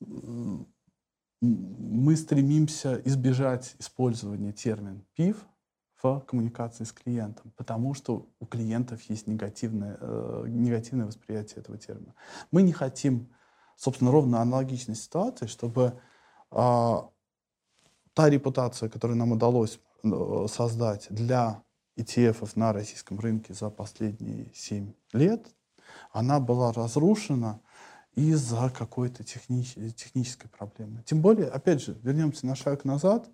мы 0.00 2.16
стремимся 2.16 3.00
избежать 3.04 3.76
использования 3.78 4.52
термина 4.52 5.04
ПИВ 5.14 5.36
в 6.02 6.20
коммуникации 6.20 6.84
с 6.84 6.92
клиентом, 6.92 7.52
потому 7.56 7.92
что 7.92 8.30
у 8.40 8.46
клиентов 8.46 9.02
есть 9.02 9.26
негативное, 9.26 9.98
э, 10.00 10.44
негативное 10.48 11.06
восприятие 11.06 11.60
этого 11.60 11.76
термина. 11.76 12.14
Мы 12.50 12.62
не 12.62 12.72
хотим, 12.72 13.30
собственно, 13.76 14.10
ровно 14.10 14.40
аналогичной 14.40 14.96
ситуации, 14.96 15.46
чтобы 15.46 16.00
э, 16.50 16.96
та 18.20 18.28
репутация, 18.28 18.90
которую 18.90 19.16
нам 19.16 19.32
удалось 19.32 19.80
э, 20.04 20.46
создать 20.46 21.06
для 21.08 21.62
ETF 21.98 22.52
на 22.54 22.74
российском 22.74 23.18
рынке 23.18 23.54
за 23.54 23.70
последние 23.70 24.52
7 24.54 24.92
лет, 25.14 25.46
она 26.12 26.38
была 26.38 26.70
разрушена 26.72 27.62
из-за 28.14 28.68
какой-то 28.76 29.24
технич 29.24 29.72
технической 29.96 30.50
проблемы. 30.50 31.02
Тем 31.06 31.22
более, 31.22 31.48
опять 31.48 31.80
же, 31.80 31.98
вернемся 32.02 32.46
на 32.46 32.56
шаг 32.56 32.84
назад, 32.84 33.26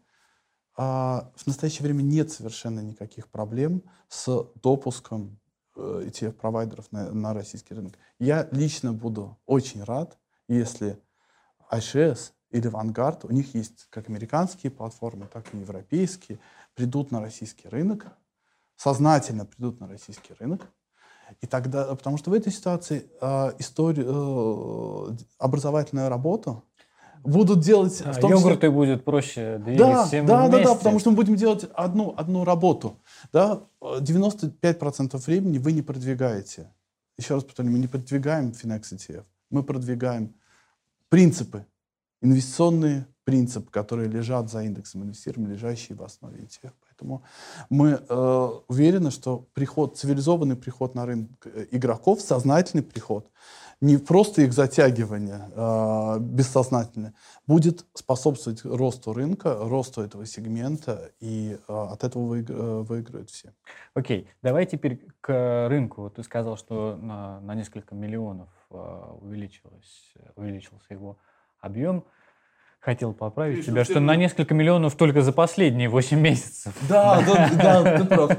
а, 0.77 1.33
в 1.35 1.49
настоящее 1.49 1.83
время 1.83 2.03
нет 2.03 2.31
совершенно 2.31 2.79
никаких 2.79 3.27
проблем 3.27 3.83
с 4.09 4.47
допуском 4.63 5.41
э, 5.75 6.05
ETF-провайдеров 6.07 6.93
на, 6.93 7.11
на 7.11 7.35
российский 7.35 7.75
рынок. 7.75 7.99
Я 8.21 8.47
лично 8.53 8.93
буду 8.93 9.37
очень 9.47 9.83
рад, 9.83 10.17
если 10.47 11.03
ICS 11.73 12.36
или 12.51 12.71
Vanguard, 12.71 13.27
у 13.27 13.33
них 13.33 13.55
есть 13.55 13.87
как 13.91 14.09
американские 14.09 14.71
платформы, 14.71 15.27
так 15.27 15.53
и 15.53 15.59
европейские, 15.59 16.39
придут 16.75 17.11
на 17.11 17.21
российский 17.21 17.69
рынок, 17.69 18.07
сознательно 18.77 19.45
придут 19.45 19.81
на 19.81 19.89
российский 19.89 20.35
рынок, 20.39 20.71
и 21.41 21.47
тогда, 21.47 21.95
потому 21.95 22.19
что 22.19 22.31
в 22.31 22.35
этой 22.35 22.53
ситуации 22.53 23.11
э, 23.21 23.53
историю, 23.59 25.11
э, 25.11 25.17
образовательную 25.39 26.09
работу 26.09 26.63
будут 27.25 27.61
делать... 27.61 28.01
А, 28.05 28.13
в 28.13 28.21
том 28.21 28.31
йогурты 28.31 28.59
числе... 28.59 28.71
будет 28.71 29.05
проще 29.05 29.59
двигать 29.59 29.79
да, 29.79 30.07
всем 30.07 30.27
да, 30.27 30.47
вместе. 30.47 30.65
Да, 30.65 30.71
да, 30.71 30.75
потому 30.77 31.01
что 31.01 31.11
мы 31.11 31.17
будем 31.17 31.35
делать 31.35 31.69
одну, 31.75 32.15
одну 32.17 32.45
работу. 32.45 33.01
Да? 33.33 33.63
95% 33.81 35.17
времени 35.27 35.59
вы 35.59 35.73
не 35.73 35.83
продвигаете. 35.83 36.73
Еще 37.19 37.35
раз 37.35 37.45
повторю, 37.45 37.71
мы 37.71 37.79
не 37.79 37.89
продвигаем 37.89 38.51
Finex 38.51 38.83
ETF, 38.93 39.25
мы 39.51 39.63
продвигаем 39.63 40.35
принципы 41.09 41.67
инвестиционные 42.21 43.07
принципы, 43.25 43.71
которые 43.71 44.09
лежат 44.09 44.49
за 44.51 44.63
индексом 44.63 45.03
инвестирования, 45.03 45.55
лежащие 45.55 45.99
в 45.99 46.03
основе 46.03 46.45
ETF. 46.45 46.73
Поэтому 46.89 47.25
мы 47.69 48.01
э, 48.09 48.49
уверены, 48.69 49.11
что 49.11 49.49
приход, 49.53 49.99
цивилизованный 49.99 50.55
приход 50.55 50.95
на 50.95 51.07
рынок 51.07 51.31
э, 51.45 51.67
игроков, 51.73 52.21
сознательный 52.21 52.85
приход, 52.85 53.29
не 53.81 53.99
просто 53.99 54.43
их 54.43 54.53
затягивание 54.53 55.51
э, 55.55 56.19
бессознательное, 56.21 57.15
будет 57.49 57.85
способствовать 57.95 58.65
росту 58.65 59.13
рынка, 59.13 59.59
росту 59.61 60.03
этого 60.03 60.25
сегмента, 60.25 61.11
и 61.19 61.59
э, 61.69 61.73
от 61.73 62.05
этого 62.05 62.27
выигр, 62.27 62.55
э, 62.55 62.83
выиграют 62.83 63.31
все. 63.31 63.53
Окей, 63.95 64.23
okay. 64.23 64.27
давай 64.41 64.67
теперь 64.67 65.05
к 65.21 65.69
рынку. 65.69 66.09
Ты 66.11 66.23
сказал, 66.23 66.57
что 66.57 66.97
на, 66.97 67.41
на 67.41 67.57
несколько 67.57 67.97
миллионов 67.97 68.49
э, 68.71 69.03
увеличилось, 69.21 70.15
увеличился 70.37 70.95
его 70.95 71.19
объем. 71.61 72.05
Хотел 72.81 73.13
поправить 73.13 73.67
тебя, 73.67 73.85
что 73.85 73.99
на 73.99 74.15
несколько 74.15 74.55
миллионов 74.55 74.95
только 74.95 75.23
за 75.23 75.33
последние 75.33 75.89
8 75.89 76.21
месяцев. 76.21 76.73
Да, 76.89 77.21
да, 77.27 77.51
да, 77.57 77.99
ты 77.99 78.05
прав. 78.05 78.39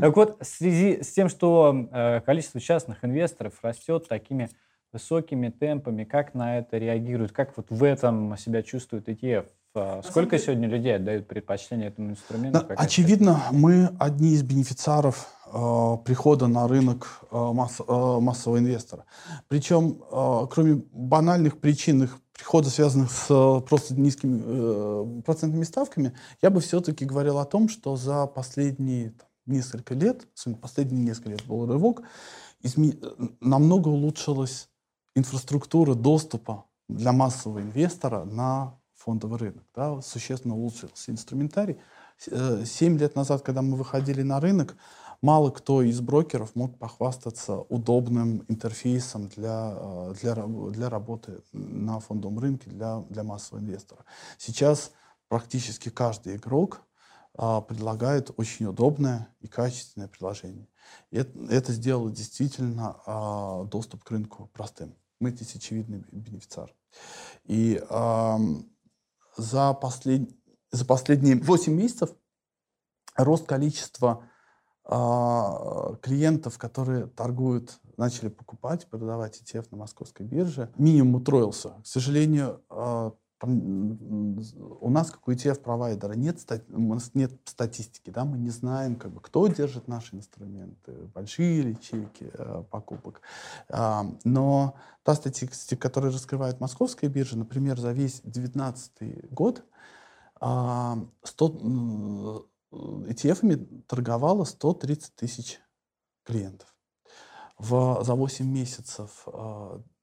Так 0.00 0.16
вот, 0.16 0.40
в 0.40 0.44
связи 0.44 1.02
с 1.02 1.12
тем, 1.12 1.28
что 1.28 1.88
э, 1.90 2.20
количество 2.20 2.60
частных 2.60 3.04
инвесторов 3.04 3.54
растет 3.62 4.06
такими 4.08 4.48
высокими 4.92 5.48
темпами, 5.48 6.04
как 6.04 6.34
на 6.34 6.58
это 6.58 6.78
реагируют, 6.78 7.32
как 7.32 7.56
вот 7.56 7.66
в 7.68 7.82
этом 7.82 8.36
себя 8.38 8.62
чувствует 8.62 9.08
ETF? 9.08 9.46
А 9.74 10.02
сколько 10.04 10.38
сегодня 10.38 10.68
людей 10.68 10.94
отдают 10.94 11.26
предпочтение 11.26 11.88
этому 11.88 12.10
инструменту? 12.10 12.60
Да, 12.60 12.74
очевидно, 12.76 13.42
мы 13.50 13.90
одни 13.98 14.34
из 14.34 14.44
бенефициаров 14.44 15.26
э, 15.52 15.96
прихода 16.04 16.46
на 16.46 16.68
рынок 16.68 17.22
э, 17.32 17.36
масс, 17.36 17.80
э, 17.80 18.18
массового 18.20 18.58
инвестора. 18.58 19.04
Причем, 19.48 20.00
э, 20.12 20.46
кроме 20.48 20.80
банальных 20.92 21.58
причин 21.58 22.04
их 22.04 22.20
прихода, 22.34 22.68
связанных 22.68 23.10
с 23.10 23.26
э, 23.30 23.60
просто 23.62 23.94
низкими 23.94 24.42
э, 24.44 25.22
процентными 25.22 25.64
ставками, 25.64 26.14
я 26.42 26.50
бы 26.50 26.60
все-таки 26.60 27.04
говорил 27.04 27.38
о 27.38 27.44
том, 27.44 27.68
что 27.68 27.96
за 27.96 28.26
последние 28.26 29.10
там, 29.10 29.28
несколько 29.46 29.94
лет, 29.94 30.26
последние 30.60 31.04
несколько 31.04 31.30
лет 31.30 31.46
был 31.46 31.66
рывок, 31.66 32.02
изме... 32.60 32.94
намного 33.40 33.88
улучшилась 33.88 34.68
инфраструктура 35.14 35.94
доступа 35.94 36.64
для 36.88 37.12
массового 37.12 37.60
инвестора 37.60 38.24
на 38.24 38.78
фондовый 38.94 39.38
рынок. 39.38 39.64
Да, 39.74 40.00
существенно 40.02 40.56
улучшился 40.56 41.12
инструментарий. 41.12 41.78
Э, 42.30 42.64
семь 42.64 42.98
лет 42.98 43.14
назад, 43.14 43.42
когда 43.42 43.62
мы 43.62 43.76
выходили 43.76 44.22
на 44.22 44.40
рынок, 44.40 44.76
мало 45.22 45.50
кто 45.50 45.82
из 45.82 46.00
брокеров 46.00 46.54
мог 46.54 46.78
похвастаться 46.78 47.58
удобным 47.58 48.44
интерфейсом 48.48 49.28
для, 49.28 49.74
э, 49.76 50.14
для, 50.20 50.34
для 50.34 50.88
работы 50.88 51.42
на 51.52 52.00
фондовом 52.00 52.38
рынке 52.38 52.70
для, 52.70 53.00
для 53.10 53.22
массового 53.22 53.62
инвестора. 53.62 54.04
Сейчас 54.38 54.92
практически 55.28 55.88
каждый 55.88 56.36
игрок 56.36 56.82
а, 57.36 57.60
предлагает 57.60 58.30
очень 58.36 58.66
удобное 58.66 59.28
и 59.40 59.48
качественное 59.48 60.06
приложение. 60.06 60.68
Это, 61.10 61.72
сделало 61.72 62.10
действительно 62.10 63.00
а, 63.06 63.64
доступ 63.64 64.04
к 64.04 64.10
рынку 64.10 64.50
простым. 64.52 64.94
Мы 65.18 65.30
здесь 65.30 65.56
очевидный 65.56 66.04
бенефициар. 66.12 66.72
И 67.44 67.82
а, 67.90 68.38
за, 69.36 69.74
послед... 69.74 70.30
за 70.70 70.84
последние 70.84 71.36
8 71.36 71.72
месяцев 71.72 72.10
рост 73.16 73.46
количества 73.46 74.24
клиентов, 74.86 76.58
которые 76.58 77.06
торгуют, 77.06 77.80
начали 77.96 78.28
покупать, 78.28 78.86
продавать 78.86 79.40
ETF 79.40 79.68
на 79.70 79.78
московской 79.78 80.26
бирже, 80.26 80.70
минимум 80.76 81.16
утроился. 81.16 81.70
К 81.82 81.86
сожалению, 81.86 82.60
а, 82.68 83.12
у 83.42 84.90
нас, 84.90 85.10
как 85.10 85.26
у 85.28 85.32
ETF-провайдера, 85.32 86.14
нет, 86.14 86.38
нас 86.68 87.10
нет 87.14 87.32
статистики, 87.44 88.10
да, 88.10 88.24
мы 88.24 88.38
не 88.38 88.50
знаем, 88.50 88.96
как 88.96 89.12
бы, 89.12 89.20
кто 89.20 89.46
держит 89.48 89.88
наши 89.88 90.16
инструменты, 90.16 90.92
большие 91.14 91.62
ли 91.62 91.70
ячейки 91.72 92.30
э, 92.32 92.64
покупок. 92.70 93.20
А, 93.68 94.06
но 94.24 94.76
та 95.02 95.14
статистика, 95.14 95.76
которая 95.76 96.12
раскрывает 96.12 96.60
московская 96.60 97.08
биржа, 97.08 97.36
например, 97.36 97.78
за 97.78 97.92
весь 97.92 98.20
2019 98.20 99.32
год 99.32 99.64
а, 100.40 100.98
100, 101.22 102.46
ETF-ами 102.74 103.82
торговало 103.86 104.44
130 104.44 105.14
тысяч 105.14 105.60
клиентов. 106.24 106.74
В, 107.58 108.02
за 108.02 108.14
8 108.14 108.44
месяцев 108.46 109.26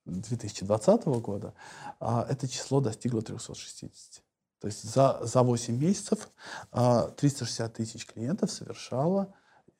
2020 0.05 1.01
а, 1.05 1.09
года 1.19 1.53
а, 1.99 2.25
это 2.29 2.47
число 2.47 2.79
достигло 2.79 3.21
360. 3.21 4.23
То 4.59 4.67
есть 4.67 4.83
за, 4.83 5.19
за 5.21 5.43
8 5.43 5.77
месяцев 5.77 6.29
360 6.71 7.59
а, 7.59 7.69
тысяч 7.69 8.05
клиентов 8.05 8.51
совершало 8.51 9.33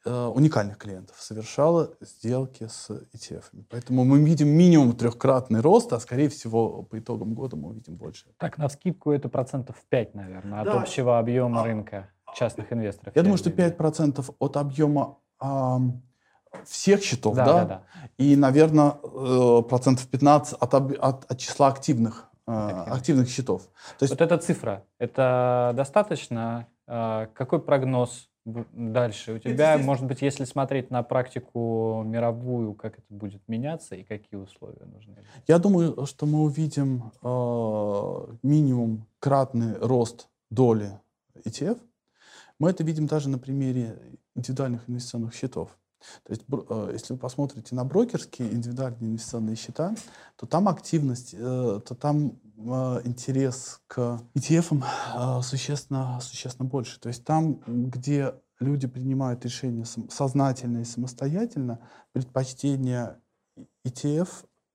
уникальных 0.03 0.79
клиентов 0.79 1.15
совершало 1.21 1.93
сделки 2.01 2.67
с 2.67 2.89
ETF. 2.89 3.43
-ами. 3.53 3.65
Поэтому 3.69 4.03
мы 4.03 4.19
видим 4.23 4.47
минимум 4.47 4.95
трехкратный 4.95 5.59
рост, 5.59 5.93
а 5.93 5.99
скорее 5.99 6.27
всего 6.29 6.81
по 6.81 6.97
итогам 6.97 7.35
года 7.35 7.55
мы 7.55 7.69
увидим 7.69 7.97
больше. 7.97 8.25
Так, 8.37 8.57
на 8.57 8.67
скидку 8.67 9.11
это 9.11 9.29
процентов 9.29 9.75
5, 9.89 10.15
наверное, 10.15 10.61
от 10.61 10.65
да. 10.65 10.81
общего 10.81 11.19
объема 11.19 11.61
а, 11.61 11.65
рынка 11.65 12.09
частных 12.35 12.71
инвесторов. 12.73 13.15
Я 13.15 13.23
думаю, 13.23 13.37
что 13.37 13.49
5% 13.49 14.35
от 14.39 14.57
объема 14.57 15.17
а, 15.39 15.79
всех 16.65 17.01
счетов, 17.03 17.35
да, 17.35 17.45
да? 17.45 17.53
да, 17.53 17.65
да. 17.65 17.83
и, 18.17 18.35
наверное, 18.35 18.95
э, 19.03 19.61
процентов 19.67 20.07
15 20.07 20.53
от, 20.59 20.73
от, 20.73 21.31
от 21.31 21.37
числа 21.37 21.67
активных, 21.67 22.29
э, 22.47 22.51
активных 22.51 23.29
счетов. 23.29 23.63
То 23.97 24.03
есть... 24.03 24.11
Вот 24.11 24.21
эта 24.21 24.37
цифра, 24.37 24.83
это 24.99 25.73
достаточно? 25.75 26.67
Э, 26.87 27.27
какой 27.33 27.61
прогноз 27.61 28.29
дальше 28.45 29.33
у 29.33 29.39
тебя? 29.39 29.75
Здесь... 29.75 29.85
Может 29.85 30.05
быть, 30.05 30.21
если 30.21 30.45
смотреть 30.45 30.89
на 30.91 31.03
практику 31.03 32.03
мировую, 32.05 32.73
как 32.73 32.99
это 32.99 33.07
будет 33.09 33.47
меняться 33.47 33.95
и 33.95 34.03
какие 34.03 34.39
условия 34.39 34.85
нужны? 34.85 35.15
Я 35.47 35.59
думаю, 35.59 36.05
что 36.05 36.25
мы 36.25 36.41
увидим 36.41 37.11
минимум 38.41 39.07
кратный 39.19 39.77
рост 39.77 40.27
доли 40.49 40.99
ETF, 41.45 41.79
мы 42.61 42.69
это 42.69 42.83
видим 42.83 43.07
даже 43.07 43.27
на 43.27 43.39
примере 43.39 43.97
индивидуальных 44.35 44.87
инвестиционных 44.87 45.33
счетов. 45.33 45.75
То 46.23 46.31
есть, 46.31 46.43
э, 46.47 46.89
если 46.93 47.13
вы 47.13 47.19
посмотрите 47.19 47.73
на 47.73 47.83
брокерские 47.83 48.53
индивидуальные 48.53 49.09
инвестиционные 49.09 49.55
счета, 49.55 49.95
то 50.35 50.45
там 50.45 50.67
активность, 50.67 51.33
э, 51.33 51.81
то 51.83 51.95
там 51.95 52.39
э, 52.57 53.01
интерес 53.03 53.81
к 53.87 54.21
ETF 54.35 55.41
существенно, 55.41 56.19
существенно 56.21 56.69
больше. 56.69 56.99
То 56.99 57.09
есть 57.09 57.23
там, 57.25 57.61
где 57.65 58.35
люди 58.59 58.87
принимают 58.87 59.43
решения 59.43 59.85
сознательно 60.09 60.81
и 60.81 60.85
самостоятельно, 60.85 61.79
предпочтение 62.11 63.17
ETF 63.87 64.29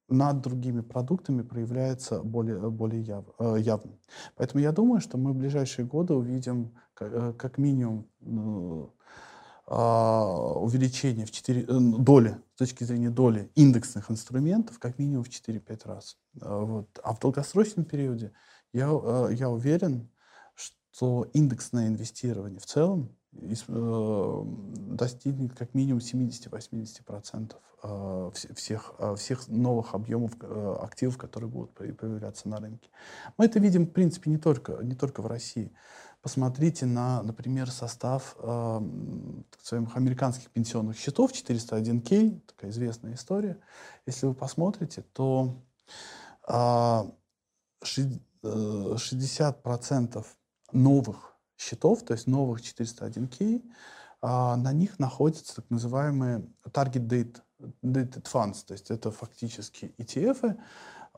над 0.09 0.41
другими 0.41 0.81
продуктами 0.81 1.43
проявляется 1.43 2.23
более, 2.23 2.71
более 2.71 3.03
яв, 3.03 3.25
явно. 3.59 3.99
Поэтому 4.37 4.63
я 4.63 4.73
думаю, 4.73 5.01
что 5.01 5.19
мы 5.19 5.33
в 5.33 5.37
ближайшие 5.37 5.87
годы 5.87 6.15
увидим 6.15 6.73
Э, 7.01 7.33
как 7.37 7.59
минимум 7.59 8.09
а, 9.69 10.53
увеличение 10.55 11.27
в 11.27 11.33
4, 11.33 11.63
э, 11.63 11.67
доли, 11.99 12.37
с 12.55 12.59
точки 12.59 12.85
зрения 12.85 13.11
доли 13.11 13.51
индексных 13.57 14.11
инструментов, 14.11 14.79
как 14.79 14.99
минимум 14.99 15.25
в 15.25 15.29
4-5 15.29 15.89
раз. 15.89 16.17
Вот. 16.35 16.89
А 17.03 17.13
в 17.13 17.19
долгосрочном 17.19 17.85
периоде 17.85 18.33
я, 18.73 18.89
э, 18.91 19.31
я 19.33 19.51
уверен, 19.51 20.09
что 20.55 21.29
индексное 21.35 21.89
инвестирование 21.89 22.61
в 22.61 22.67
целом 22.67 23.15
достигнет 24.89 25.55
как 25.55 25.75
минимум 25.75 26.01
70-80% 26.01 27.55
всех, 28.55 28.95
всех 29.17 29.49
новых 29.49 29.95
объемов 29.95 30.33
активов, 30.83 31.19
которые 31.19 31.51
будут 31.51 31.73
появляться 31.73 32.49
на 32.49 32.59
рынке. 32.59 32.89
Мы 33.37 33.45
это 33.45 33.61
видим, 33.61 33.87
в 33.87 33.91
принципе, 33.91 34.31
не 34.31 34.39
только, 34.39 34.79
не 34.83 34.95
только 34.95 35.21
в 35.23 35.27
России. 35.27 35.71
Посмотрите 36.27 36.87
на, 36.87 37.23
например, 37.23 37.71
состав 37.71 38.35
э, 38.41 38.81
своих 39.63 39.97
американских 39.97 40.51
пенсионных 40.51 40.99
счетов 40.99 41.31
401k, 41.31 42.41
такая 42.41 42.73
известная 42.73 43.15
история. 43.15 43.61
Если 44.07 44.27
вы 44.27 44.35
посмотрите, 44.35 45.05
то 45.13 45.63
э, 46.49 47.03
60% 47.85 50.27
новых 50.73 51.36
счетов, 51.57 52.05
то 52.05 52.15
есть 52.15 52.27
новых 52.27 52.61
401k, 52.61 53.63
э, 53.63 53.65
на 54.23 54.73
них 54.73 54.99
находятся 54.99 55.57
так 55.57 55.71
называемые 55.71 56.47
target 56.65 57.07
date, 57.07 57.41
dated 57.83 58.25
funds, 58.25 58.65
то 58.67 58.73
есть 58.73 58.91
это 58.91 59.11
фактически 59.11 59.95
ETF, 59.99 60.57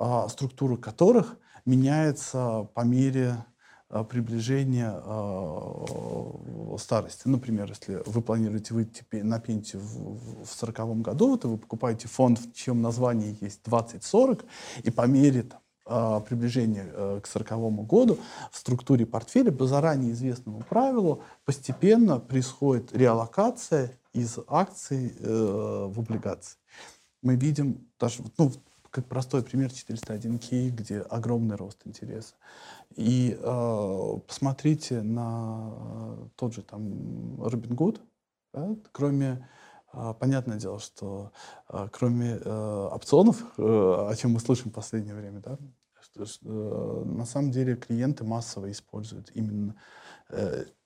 э, 0.01 0.29
структура 0.29 0.77
которых 0.77 1.37
меняется 1.65 2.69
по 2.75 2.81
мере 2.81 3.45
а, 3.91 4.05
приближение 4.05 5.01
э, 5.03 6.77
старости. 6.79 7.27
Например, 7.27 7.69
если 7.69 8.03
вы 8.05 8.21
планируете 8.21 8.75
выйти 8.75 9.03
на 9.13 9.41
пенсию 9.41 9.81
в 9.81 10.43
1940 10.43 11.01
году, 11.01 11.39
то 11.39 11.49
вы 11.49 11.57
покупаете 11.57 12.07
фонд, 12.07 12.39
в 12.39 12.53
чьем 12.53 12.83
названии 12.83 13.39
есть 13.41 13.65
2040, 13.65 14.45
и 14.83 14.91
по 14.91 15.07
мере 15.07 15.45
там, 15.45 15.61
приближения 16.27 16.85
э, 16.85 17.21
к 17.23 17.29
1940 17.29 17.87
году 17.87 18.19
в 18.51 18.57
структуре 18.57 19.07
портфеля 19.07 19.53
по 19.53 19.67
заранее 19.67 20.13
известному 20.13 20.61
правилу 20.61 21.23
постепенно 21.45 22.19
происходит 22.19 22.95
реаллокация 22.95 23.93
из 24.13 24.39
акций 24.49 25.15
э, 25.19 25.87
в 25.91 26.01
облигации. 26.01 26.59
Мы 27.23 27.37
видим 27.37 27.87
даже, 27.99 28.23
ну, 28.37 28.53
как 28.91 29.07
простой 29.07 29.43
пример 29.43 29.71
401k, 29.71 30.71
где 30.71 31.01
огромный 31.01 31.57
рост 31.57 31.79
интереса. 31.85 32.35
И 32.97 33.39
э, 33.39 34.15
посмотрите 34.27 35.03
на 35.03 35.73
э, 35.73 36.27
тот 36.37 36.55
же 36.55 36.63
там 36.63 36.83
Robinhood, 37.37 38.01
да, 38.55 38.75
кроме 38.93 39.27
э, 39.27 39.45
Понятное 39.93 40.59
дело, 40.59 40.79
что 40.79 41.33
э, 41.71 41.89
кроме 41.91 42.39
э, 42.45 42.89
опционов, 42.93 43.43
э, 43.57 43.63
о 43.63 44.15
чем 44.17 44.33
мы 44.33 44.41
слышим 44.41 44.71
в 44.71 44.75
последнее 44.75 45.15
время, 45.15 45.41
да, 45.41 45.57
э, 46.17 47.03
на 47.07 47.25
самом 47.25 47.51
деле 47.51 47.75
клиенты 47.75 48.23
массово 48.25 48.71
используют 48.71 49.31
именно 49.35 49.75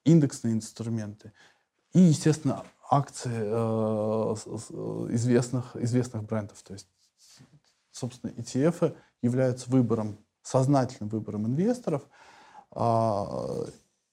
индексные 0.04 0.54
инструменты. 0.54 1.32
И, 1.94 1.98
естественно, 1.98 2.64
акции 2.88 3.28
известных, 5.12 5.74
известных 5.74 6.22
брендов. 6.22 6.62
То 6.62 6.74
есть, 6.74 6.86
собственно, 7.90 8.30
ETF 8.30 8.94
являются 9.20 9.68
выбором 9.68 10.16
сознательным 10.42 11.08
выбором 11.08 11.46
инвесторов. 11.46 12.02
А, 12.70 13.66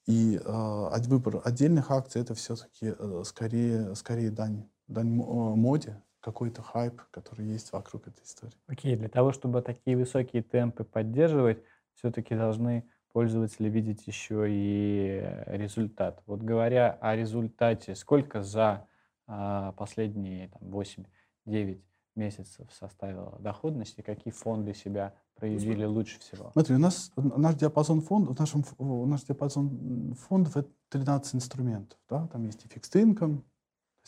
и 0.07 0.39
а, 0.43 0.97
выбор 1.01 1.41
отдельных 1.43 1.91
акций 1.91 2.21
это 2.21 2.33
все-таки 2.33 2.95
скорее, 3.23 3.95
скорее 3.95 4.31
дань, 4.31 4.67
дань 4.89 5.13
моде 5.13 6.01
какой-то 6.19 6.61
хайп, 6.61 7.01
который 7.11 7.45
есть 7.45 7.71
вокруг 7.71 8.07
этой 8.07 8.23
истории. 8.23 8.53
Окей, 8.67 8.95
для 8.95 9.07
того, 9.07 9.31
чтобы 9.31 9.61
такие 9.61 9.95
высокие 9.95 10.43
темпы 10.43 10.83
поддерживать, 10.83 11.63
все-таки 11.93 12.35
должны 12.35 12.89
пользователи 13.11 13.69
видеть 13.69 14.05
еще 14.07 14.45
и 14.47 15.23
результат. 15.47 16.21
Вот 16.25 16.41
говоря 16.41 16.97
о 17.01 17.15
результате, 17.15 17.95
сколько 17.95 18.43
за 18.43 18.87
а, 19.27 19.71
последние 19.73 20.49
там, 20.49 20.69
8-9 20.69 21.81
месяцев 22.15 22.67
составила 22.77 23.37
доходность 23.39 23.97
и 23.97 24.01
какие 24.01 24.33
фонды 24.33 24.73
себя 24.73 25.13
проявили 25.35 25.85
лучше 25.85 26.19
всего? 26.19 26.51
Смотри, 26.53 26.75
у 26.75 26.79
нас 26.79 27.11
наш 27.15 27.55
диапазон 27.55 28.01
фондов, 28.01 28.35
в 28.35 28.39
нашем, 28.39 28.63
наш 29.09 29.23
диапазон 29.23 30.15
фондов 30.15 30.57
это 30.57 30.69
13 30.89 31.35
инструментов. 31.35 31.97
Да? 32.09 32.27
Там 32.27 32.43
есть 32.43 32.65
и 32.65 32.67
fixed 32.67 32.93
income, 32.93 33.43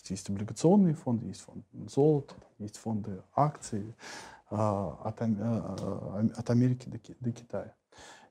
есть 0.10 0.30
облигационные 0.30 0.95
фонды, 0.95 1.28
есть 1.28 1.41
фонд 1.41 1.66
золота, 1.88 2.36
есть 2.58 2.78
фонды 2.78 3.22
акций 3.36 3.95
а, 4.49 4.99
от, 5.04 5.22
а, 5.22 6.28
от 6.36 6.49
Америки 6.49 6.89
до, 6.89 6.99
до 7.20 7.32
Китая. 7.32 7.76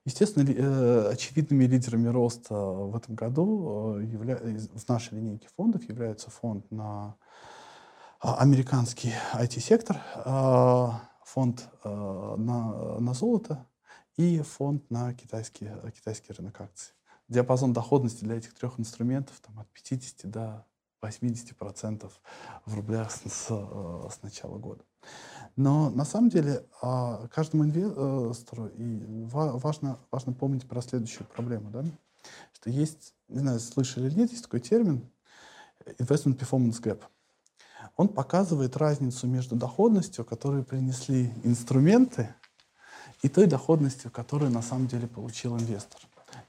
Естественно, 0.06 0.48
э, 0.48 1.12
очевидными 1.12 1.64
лидерами 1.64 2.08
роста 2.08 2.54
в 2.54 2.96
этом 2.96 3.14
году 3.14 3.98
э, 3.98 4.04
явля... 4.04 4.36
в 4.36 4.88
нашей 4.88 5.18
линейке 5.18 5.48
фондов 5.54 5.86
являются 5.88 6.30
фонд 6.30 6.70
на 6.70 7.16
а, 8.18 8.36
американский 8.36 9.12
IT-сектор, 9.34 10.00
фонд 11.24 11.68
э, 11.84 11.88
на, 11.88 12.98
на 12.98 13.14
золото 13.14 13.66
и 14.16 14.40
фонд 14.40 14.90
на 14.90 15.12
китайский, 15.12 15.68
китайский 15.94 16.32
рынок 16.32 16.60
акций. 16.62 16.94
Диапазон 17.28 17.74
доходности 17.74 18.24
для 18.24 18.36
этих 18.36 18.54
трех 18.54 18.80
инструментов 18.80 19.38
там, 19.40 19.60
от 19.60 19.68
50 19.68 20.30
до 20.30 20.66
80% 21.02 22.10
в 22.66 22.74
рублях 22.74 23.10
с, 23.10 23.22
с, 23.30 23.46
с 23.46 24.22
начала 24.22 24.58
года. 24.58 24.84
Но 25.56 25.90
на 25.90 26.04
самом 26.04 26.30
деле 26.30 26.66
а, 26.82 27.26
каждому 27.28 27.64
инвестору 27.64 28.66
и 28.68 29.24
важно, 29.30 29.98
важно 30.10 30.32
помнить 30.32 30.68
про 30.68 30.82
следующую 30.82 31.26
проблему, 31.26 31.70
да? 31.70 31.84
что 32.52 32.70
есть, 32.70 33.14
не 33.28 33.40
знаю, 33.40 33.60
слышали 33.60 34.08
или 34.08 34.20
нет, 34.20 34.30
есть 34.30 34.44
такой 34.44 34.60
термин 34.60 35.08
investment 35.98 36.38
performance 36.38 36.80
gap. 36.82 37.02
Он 37.96 38.08
показывает 38.08 38.76
разницу 38.76 39.26
между 39.26 39.56
доходностью, 39.56 40.24
которую 40.24 40.64
принесли 40.64 41.32
инструменты, 41.44 42.34
и 43.22 43.28
той 43.28 43.46
доходностью, 43.46 44.10
которую 44.10 44.50
на 44.50 44.62
самом 44.62 44.86
деле 44.86 45.06
получил 45.06 45.56
инвестор. 45.56 46.00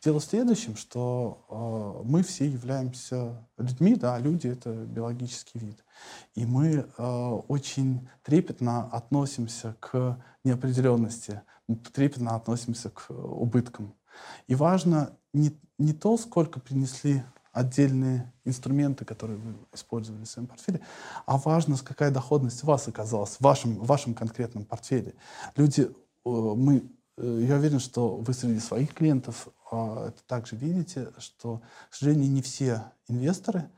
Дело 0.03 0.19
в 0.19 0.23
следующем, 0.23 0.75
что 0.75 1.45
э, 1.47 2.07
мы 2.09 2.23
все 2.23 2.47
являемся 2.47 3.47
людьми, 3.57 3.95
да, 3.95 4.17
люди— 4.17 4.47
это 4.49 4.73
биологический 4.73 5.59
вид. 5.59 5.85
И 6.33 6.43
мы 6.43 6.87
э, 6.97 7.03
очень 7.47 8.09
трепетно 8.23 8.89
относимся 8.89 9.75
к 9.79 10.19
неопределенности, 10.43 11.43
трепетно 11.93 12.35
относимся 12.35 12.89
к 12.89 13.11
убыткам. 13.11 13.93
И 14.47 14.55
важно 14.55 15.15
не, 15.33 15.55
не 15.77 15.93
то, 15.93 16.17
сколько 16.17 16.59
принесли 16.59 17.23
отдельные 17.51 18.33
инструменты, 18.43 19.05
которые 19.05 19.37
вы 19.37 19.53
использовали 19.71 20.23
в 20.23 20.29
своем 20.29 20.47
портфеле, 20.47 20.81
а 21.27 21.37
важно, 21.37 21.77
какая 21.77 22.09
доходность 22.09 22.63
у 22.63 22.67
вас 22.67 22.87
оказалась 22.87 23.35
в 23.35 23.41
вашем, 23.41 23.75
в 23.75 23.85
вашем 23.85 24.15
конкретном 24.15 24.65
портфеле. 24.65 25.13
Люди, 25.55 25.81
э, 25.81 25.89
мы, 26.25 26.89
я 27.17 27.55
уверен, 27.55 27.79
что 27.79 28.15
вы 28.15 28.33
среди 28.33 28.59
своих 28.59 28.93
клиентов 28.93 29.47
а, 29.71 30.07
это 30.07 30.23
также 30.25 30.55
видите, 30.55 31.11
что, 31.17 31.61
к 31.89 31.95
сожалению, 31.95 32.31
не 32.31 32.41
все 32.41 32.91
инвесторы 33.07 33.69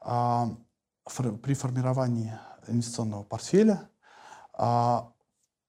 а, 0.00 0.48
при 1.04 1.54
формировании 1.54 2.38
инвестиционного 2.66 3.22
портфеля 3.22 3.88
а, 4.52 5.12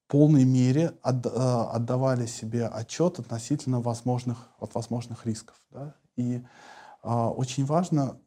в 0.05 0.11
полной 0.11 0.45
мере 0.45 0.97
отдавали 1.01 2.25
себе 2.25 2.65
отчет 2.65 3.19
относительно 3.19 3.81
возможных, 3.81 4.49
от 4.59 4.73
возможных 4.73 5.25
рисков. 5.25 5.61
Да? 5.69 5.95
И 6.15 6.41
очень 7.03 7.65
важно, 7.65 8.19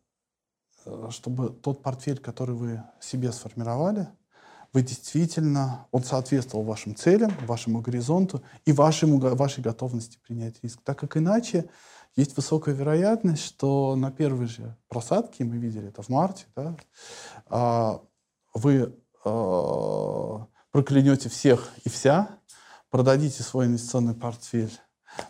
э, 0.85 1.09
чтобы 1.11 1.49
тот 1.49 1.83
портфель, 1.83 2.19
который 2.19 2.55
вы 2.55 2.83
себе 3.01 3.33
сформировали, 3.33 4.09
вы 4.73 4.83
действительно, 4.83 5.87
он 5.91 6.05
соответствовал 6.05 6.65
вашим 6.65 6.95
целям, 6.95 7.33
вашему 7.47 7.81
горизонту 7.81 8.43
и 8.65 8.73
вашему, 8.73 9.19
вашей 9.19 9.63
готовности 9.63 10.19
принять 10.27 10.63
риск. 10.63 10.81
Так 10.85 10.99
как 10.99 11.17
иначе 11.17 11.69
есть 12.17 12.37
высокая 12.37 12.75
вероятность, 12.75 13.43
что 13.43 13.97
на 13.97 14.11
первой 14.11 14.47
же 14.47 14.77
просадке, 14.89 15.45
мы 15.45 15.57
видели 15.57 15.89
это 15.89 16.03
в 16.03 16.09
марте, 16.09 16.47
да, 16.55 16.77
а, 17.47 18.01
вы 18.55 18.95
а, 19.25 20.47
проклянете 20.71 21.29
всех 21.29 21.71
и 21.85 21.89
вся, 21.89 22.39
продадите 22.91 23.43
свой 23.43 23.67
инвестиционный 23.67 24.15
портфель 24.15 24.73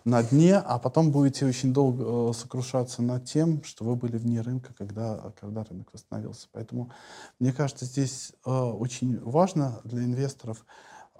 на 0.04 0.22
дне, 0.22 0.56
а 0.56 0.78
потом 0.78 1.10
будете 1.10 1.46
очень 1.46 1.72
долго 1.72 2.30
э, 2.30 2.32
сокрушаться 2.34 3.02
над 3.02 3.24
тем, 3.24 3.62
что 3.64 3.84
вы 3.84 3.96
были 3.96 4.16
вне 4.16 4.40
рынка, 4.40 4.72
когда, 4.74 5.32
когда 5.40 5.64
рынок 5.64 5.88
восстановился. 5.92 6.48
Поэтому, 6.52 6.90
мне 7.38 7.52
кажется, 7.52 7.84
здесь 7.84 8.32
э, 8.44 8.50
очень 8.50 9.20
важно 9.20 9.80
для 9.84 10.04
инвесторов 10.04 10.64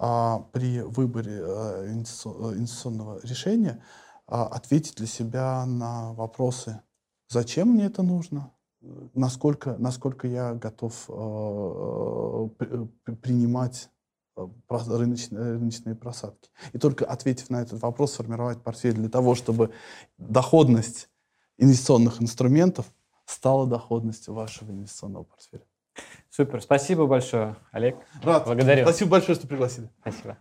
а, 0.02 0.46
при 0.52 0.80
выборе 0.80 1.40
э, 1.42 1.92
инвестиционного 1.92 3.20
решения 3.22 3.82
а, 4.26 4.46
ответить 4.46 4.96
для 4.96 5.06
себя 5.06 5.66
на 5.66 6.14
вопросы, 6.14 6.80
зачем 7.28 7.68
мне 7.68 7.84
это 7.84 8.02
нужно, 8.02 8.50
насколько, 9.14 9.76
насколько 9.78 10.26
я 10.26 10.54
готов 10.54 11.04
принимать 13.20 13.90
рыночные, 14.68 15.41
рыночные 15.41 15.95
просадки. 15.95 16.51
И 16.72 16.78
только 16.78 17.05
ответив 17.05 17.51
на 17.51 17.62
этот 17.62 17.80
вопрос, 17.82 18.12
сформировать 18.12 18.62
портфель 18.62 18.95
для 18.95 19.09
того, 19.09 19.34
чтобы 19.34 19.72
доходность 20.18 21.09
инвестиционных 21.59 22.22
инструментов 22.22 22.86
стала 23.26 23.66
доходностью 23.66 24.34
вашего 24.34 24.70
инвестиционного 24.70 25.24
портфеля. 25.24 25.64
Супер, 26.30 26.62
спасибо 26.62 27.07
большое, 27.07 27.57
Олег. 27.72 27.97
Рад. 28.22 28.45
Благодарю. 28.45 28.84
Спасибо 28.84 29.11
большое, 29.11 29.36
что 29.36 29.47
пригласили. 29.47 29.91
Спасибо. 30.01 30.38